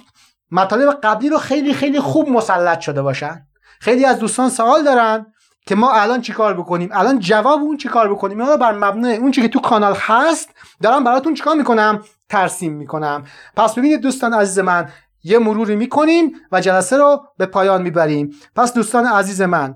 مطالب 0.50 0.98
قبلی 1.02 1.28
رو 1.28 1.38
خیلی 1.38 1.74
خیلی 1.74 2.00
خوب 2.00 2.28
مسلط 2.28 2.80
شده 2.80 3.02
باشن. 3.02 3.46
خیلی 3.80 4.04
از 4.04 4.18
دوستان 4.18 4.50
سوال 4.50 4.84
دارن 4.84 5.26
که 5.66 5.74
ما 5.74 5.92
الان 5.92 6.20
چیکار 6.20 6.54
بکنیم؟ 6.54 6.90
الان 6.92 7.18
جواب 7.18 7.60
اون 7.60 7.76
چیکار 7.76 8.12
بکنیم؟ 8.12 8.40
یا 8.40 8.56
بر 8.56 8.72
مبنای 8.72 9.16
اون 9.16 9.30
چی 9.30 9.42
که 9.42 9.48
تو 9.48 9.60
کانال 9.60 9.94
هست 10.00 10.48
دارم 10.82 11.04
براتون 11.04 11.34
چیکار 11.34 11.54
می‌کنم؟ 11.54 12.02
ترسیم 12.28 12.72
می‌کنم. 12.72 13.24
پس 13.56 13.74
ببینید 13.74 14.00
دوستان 14.00 14.34
عزیز 14.34 14.58
من 14.58 14.88
یه 15.24 15.38
مروری 15.38 15.76
می‌کنیم 15.76 16.32
و 16.52 16.60
جلسه 16.60 16.96
رو 16.96 17.22
به 17.38 17.46
پایان 17.46 17.82
می‌بریم. 17.82 18.30
پس 18.56 18.74
دوستان 18.74 19.06
عزیز 19.06 19.42
من 19.42 19.74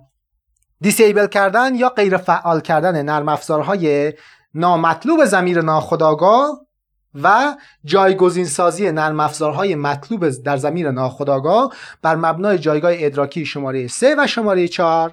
دیسیبل 0.80 1.26
کردن 1.26 1.74
یا 1.74 1.88
غیر 1.88 2.16
فعال 2.16 2.60
کردن 2.60 3.02
نرم 3.02 3.28
افزارهای 3.28 4.12
نامطلوب 4.54 5.24
زمیر 5.24 5.60
ناخودآگاه 5.60 6.60
و 7.22 7.56
جایگزین 7.84 8.44
سازی 8.44 8.92
نرم 8.92 9.20
افزارهای 9.20 9.74
مطلوب 9.74 10.28
در 10.28 10.56
زمیر 10.56 10.90
ناخودآگاه 10.90 11.72
بر 12.02 12.16
مبنای 12.16 12.58
جایگاه 12.58 12.92
ادراکی 12.94 13.46
شماره 13.46 13.88
3 13.88 14.14
و 14.18 14.26
شماره 14.26 14.68
4 14.68 15.12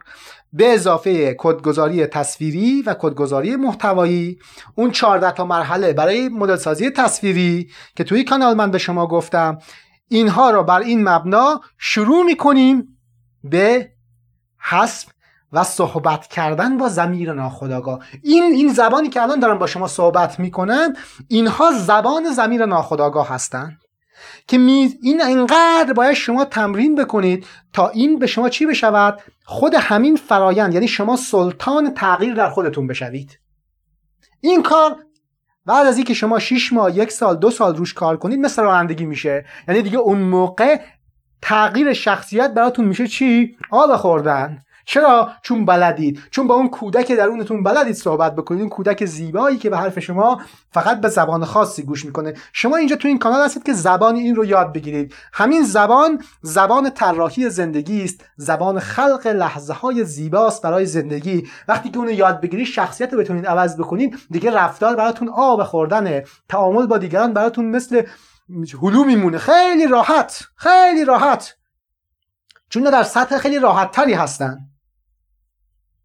به 0.54 0.74
اضافه 0.74 1.36
کدگذاری 1.39 2.06
تصویری 2.06 2.82
و 2.82 2.96
کدگذاری 3.00 3.56
محتوایی. 3.56 4.39
اون 4.76 4.91
14 4.91 5.32
تا 5.32 5.46
مرحله 5.46 5.93
برای 5.93 6.30
مدل 6.30 6.56
سازی 6.56 6.89
تصویری 6.89 7.69
که 7.96 8.04
توی 8.04 8.24
کانال 8.24 8.54
من 8.54 8.72
به 8.72 8.78
شما 8.78 9.08
گفتم. 9.08 9.58
اینها 10.13 10.49
را 10.49 10.63
بر 10.63 10.80
این 10.80 11.10
مبنا 11.10 11.62
شروع 11.78 12.23
می‌کنیم 12.23 12.97
به 13.43 13.91
حسب 14.60 15.08
و 15.52 15.63
صحبت 15.63 16.28
کردن 16.28 16.78
با 16.78 16.89
زمیر 16.89 17.34
ناخداگاه 17.34 17.99
این 18.23 18.43
این 18.43 18.73
زبانی 18.73 19.10
که 19.10 19.21
الان 19.21 19.39
دارم 19.39 19.60
با 19.60 19.67
شما 19.67 19.88
صحبت 19.88 20.39
می‌کنم 20.39 20.93
اینها 21.28 21.71
زبان 21.71 22.32
زمیر 22.32 22.65
ناخداگاه 22.65 23.30
هستند 23.30 23.78
که 24.47 24.58
می 24.58 24.93
این 25.02 25.21
انقدر 25.21 25.93
باید 25.93 26.13
شما 26.13 26.45
تمرین 26.45 26.95
بکنید 26.95 27.45
تا 27.73 27.89
این 27.89 28.19
به 28.19 28.28
شما 28.28 28.49
چی 28.49 28.65
بشود؟ 28.65 29.21
خود 29.45 29.73
همین 29.73 30.15
فرایند 30.15 30.73
یعنی 30.73 30.88
شما 30.88 31.15
سلطان 31.15 31.93
تغییر 31.93 32.34
در 32.34 32.49
خودتون 32.49 32.88
بشوید. 32.88 33.39
این 34.41 34.63
کار 34.63 34.95
بعد 35.65 35.88
از 35.88 35.95
اینکه 35.97 36.13
شما 36.13 36.39
6 36.39 36.73
ماه 36.73 36.97
یک 36.97 37.12
سال 37.12 37.36
دو 37.36 37.52
سال 37.52 37.76
روش 37.76 37.93
کار 37.93 38.17
کنید 38.17 38.39
مثل 38.39 38.62
رانندگی 38.62 39.06
میشه. 39.06 39.45
یعنی 39.67 39.82
دیگه 39.82 39.97
اون 39.97 40.19
موقع 40.19 40.80
تغییر 41.41 41.93
شخصیت 41.93 42.54
براتون 42.54 42.86
میشه 42.86 43.08
چی؟ 43.08 43.58
آب 43.71 43.95
خوردن. 43.95 44.62
چرا 44.86 45.32
چون 45.41 45.65
بلدید؟ 45.65 46.19
چون 46.32 46.48
با 46.48 46.56
اون 46.56 46.69
کودک 46.69 47.12
درونتون 47.12 47.63
بلدید 47.63 47.96
صحبت 47.96 48.36
بکنید. 48.36 48.62
اون 48.62 48.69
کودک 48.69 49.06
زیبایی 49.06 49.58
که 49.58 49.69
به 49.69 49.78
حرف 49.78 50.00
شما 50.00 50.41
فقط 50.72 51.02
به 51.02 51.10
زبان 51.10 51.46
خاصی 51.46 51.84
گوش 51.84 52.06
می‌کنه. 52.06 52.34
شما 52.54 52.78
اینجا 52.78 52.96
تو 52.96 53.08
این 53.08 53.19
کانال 53.19 53.46
هستید 53.46 53.63
که 53.63 53.74
زبان 53.74 54.15
این 54.15 54.36
رو 54.36 54.46
یاد 54.46 54.74
بگیرید. 54.74 55.13
همین 55.34 55.63
زبان 55.63 56.24
زبان 56.41 56.89
طراحی 56.89 57.50
زندگی 57.50 58.04
است. 58.04 58.26
زبان 58.38 58.80
خلق 58.80 59.28
لحظه 59.28 59.74
های 59.74 60.04
زیباست 60.04 60.62
برای 60.62 60.86
زندگی. 60.86 61.48
وقتی 61.67 61.89
که 61.89 61.98
اون 61.98 62.08
رو 62.08 62.13
یاد 62.13 62.41
بگیرید 62.41 62.65
شخصیت 62.65 63.13
رو 63.13 63.19
بتونید 63.19 63.48
عوض 63.48 63.78
بکنید 63.78 64.17
دیگه 64.32 64.52
رفتار 64.52 64.96
براتون 64.96 65.30
آب 65.30 65.63
خوردنه. 65.63 66.24
تعامل 66.50 66.86
با 66.86 66.98
دیگران 66.98 67.34
براتون 67.34 67.65
مثل 67.65 68.02
هلو 68.82 69.04
میمونه. 69.04 69.38
خیلی 69.38 69.88
راحت 69.88 70.43
خیلی 70.56 71.06
راحت. 71.06 71.56
چون 72.69 72.84
در 72.84 73.04
سطح 73.04 73.38
خیلی 73.38 73.60
راحت 73.60 73.91
تری 73.91 74.13
هستن. 74.13 74.60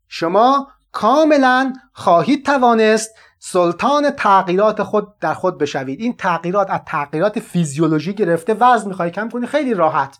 شما 0.08 0.68
کاملا 0.92 1.72
خواهید 1.92 2.46
توانست 2.46 3.14
سلطان 3.38 4.10
تغییرات 4.10 4.82
خود 4.82 5.18
در 5.18 5.34
خود 5.34 5.58
بشوید. 5.58 6.00
این 6.00 6.16
تغییرات 6.16 6.70
از 6.70 6.80
تغییرات 6.86 7.40
فیزیولوژی 7.40 8.14
گرفته 8.14 8.54
وزن 8.54 8.88
می‌خوای 8.88 9.10
کم 9.10 9.28
کنی 9.28 9.46
خیلی 9.46 9.74
راحت. 9.74 10.18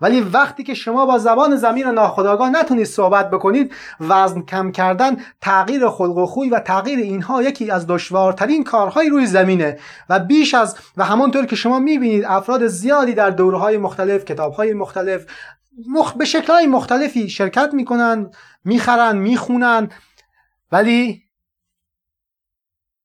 ولی 0.00 0.20
وقتی 0.20 0.62
که 0.62 0.74
شما 0.74 1.06
با 1.06 1.18
زبان 1.18 1.56
زمین 1.56 1.86
ناخودآگاه 1.86 2.50
نتونید 2.50 2.86
صحبت 2.86 3.30
بکنید 3.30 3.72
وزن 4.00 4.42
کم 4.42 4.72
کردن 4.72 5.16
تغییر 5.40 5.88
خلق 5.88 6.16
و 6.16 6.26
خوی 6.26 6.50
و 6.50 6.60
تغییر 6.60 6.98
اینها 6.98 7.42
یکی 7.42 7.70
از 7.70 7.86
دشوارترین 7.86 8.64
کارهای 8.64 9.08
روی 9.08 9.26
زمینه. 9.26 9.78
و 10.08 10.18
بیش 10.18 10.54
از 10.54 10.76
و 10.96 11.04
همانطور 11.04 11.46
که 11.46 11.56
شما 11.56 11.78
می‌بینید 11.78 12.24
افراد 12.24 12.66
زیادی 12.66 13.14
در 13.14 13.30
دورهای 13.30 13.76
مختلف 13.78 14.24
کتابهای 14.24 14.72
مختلف 14.72 15.26
مخ... 15.88 16.12
به 16.12 16.24
شکلهای 16.24 16.66
مختلفی 16.66 17.28
شرکت 17.28 17.70
می‌کنن 17.74 18.30
می‌خرن 18.64 19.18
می‌خونن 19.18 19.88
ولی 20.72 21.22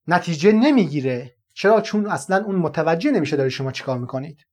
نتیجه 0.07 0.51
نمی‌گیره. 0.51 1.35
چرا؟ 1.53 1.81
چون 1.81 2.07
اصلا 2.07 2.43
اون 2.43 2.55
متوجه 2.55 3.11
نمیشه 3.11 3.35
داره 3.35 3.49
شما 3.49 3.71
چیکار 3.71 3.97
می‌کنید. 3.97 4.45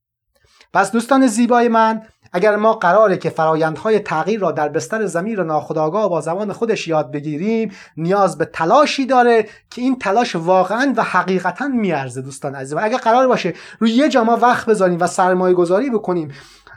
پس 0.73 0.93
دوستان 0.93 1.27
زیبای 1.27 1.69
من 1.69 2.03
اگر 2.33 2.57
ما 2.57 2.73
قراره 2.73 3.17
که 3.17 3.31
فرایندهای 3.31 3.99
تغییر 3.99 4.41
را 4.41 4.53
در 4.53 4.69
بستر 4.69 5.07
زمیر 5.07 5.43
ناخودآگاه 5.43 6.09
با 6.09 6.21
زمان 6.21 6.53
خودش 6.53 6.89
یاد 6.89 7.13
بگیریم 7.13 7.73
نیاز 7.97 8.39
به 8.39 8.45
تلاشی 8.45 9.07
داره 9.07 9.49
که 9.71 9.83
این 9.83 9.99
تلاش 9.99 10.37
واقعا 10.37 10.95
و 10.97 11.03
حقیقتا 11.03 11.69
میارزه 11.69 12.23
دوستان 12.23 12.55
عزیز 12.55 12.79
اگر 12.79 12.99
قرار 12.99 13.29
باشه 13.29 13.55
روی 13.79 13.91
یه 13.91 14.09
جا 14.09 14.25
ما 14.25 14.37
وقت 14.37 14.67
بذاریم 14.67 14.99
و 15.01 15.07
سرمایه 15.07 15.55
گذاری 15.55 15.91
بکنیم 15.91 16.33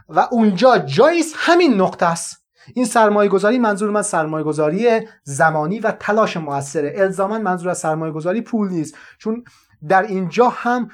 و 0.09 0.27
اونجا 0.31 0.77
جاییست 0.77 1.35
همین 1.37 1.81
نقطه 1.81 2.05
است. 2.05 2.45
این 2.73 2.85
سرمایه 2.85 3.29
گذاری 3.29 3.59
منظور 3.59 3.89
من 3.89 4.01
سرمایه 4.01 4.43
گذاری 4.43 5.07
زمانی 5.23 5.79
و 5.79 5.91
تلاش 5.91 6.37
موثره. 6.37 6.93
الزاما 6.97 7.39
منظور 7.39 7.69
از 7.69 7.77
سرمایه 7.77 8.11
گذاری 8.11 8.41
پول 8.41 8.69
نیست. 8.69 8.95
چون 9.17 9.43
در 9.87 10.01
اینجا 10.01 10.49
هم 10.49 10.89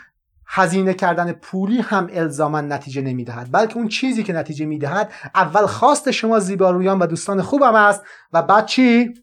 هزینه 0.53 0.93
کردن 0.93 1.31
پولی 1.31 1.81
هم 1.81 2.09
الزاما 2.13 2.61
نتیجه 2.61 3.01
نمی‌دهد 3.01 3.51
بلکه 3.51 3.77
اون 3.77 3.87
چیزی 3.87 4.23
که 4.23 4.33
نتیجه 4.33 4.65
می‌دهد 4.65 5.11
اول 5.35 5.65
خواست 5.65 6.11
شما 6.11 6.39
زیبارویان 6.39 6.99
و 6.99 7.05
دوستان 7.05 7.41
خوبم 7.41 7.75
است 7.75 8.03
و 8.33 8.41
بعد 8.41 8.65
چی؟ 8.65 9.13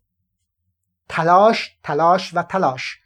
تلاش 1.09 1.77
تلاش 1.83 2.35
و 2.35 2.43
تلاش. 2.43 2.99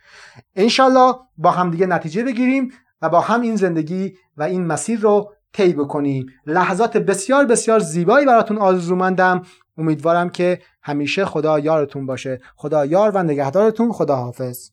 انشالله 0.56 1.14
با 1.38 1.50
هم 1.50 1.70
دیگه 1.70 1.86
نتیجه 1.86 2.22
بگیریم 2.22 2.72
و 3.02 3.08
با 3.08 3.20
هم 3.20 3.40
این 3.40 3.56
زندگی 3.56 4.14
و 4.36 4.42
این 4.42 4.66
مسیر 4.66 5.00
رو 5.00 5.32
طی 5.52 5.72
بکنیم. 5.72 6.26
لحظات 6.46 6.96
بسیار 6.96 7.44
بسیار 7.46 7.78
زیبایی 7.78 8.26
براتون 8.26 8.58
آرزومندم. 8.58 9.42
امیدوارم 9.78 10.30
که 10.30 10.62
همیشه 10.82 11.24
خدا 11.24 11.58
یارتون 11.58 12.06
باشه. 12.06 12.40
خدا 12.56 12.86
یار 12.86 13.10
و 13.10 13.22
نگهدارتون. 13.22 13.92
خدا 13.92 14.16
حافظ 14.16 14.70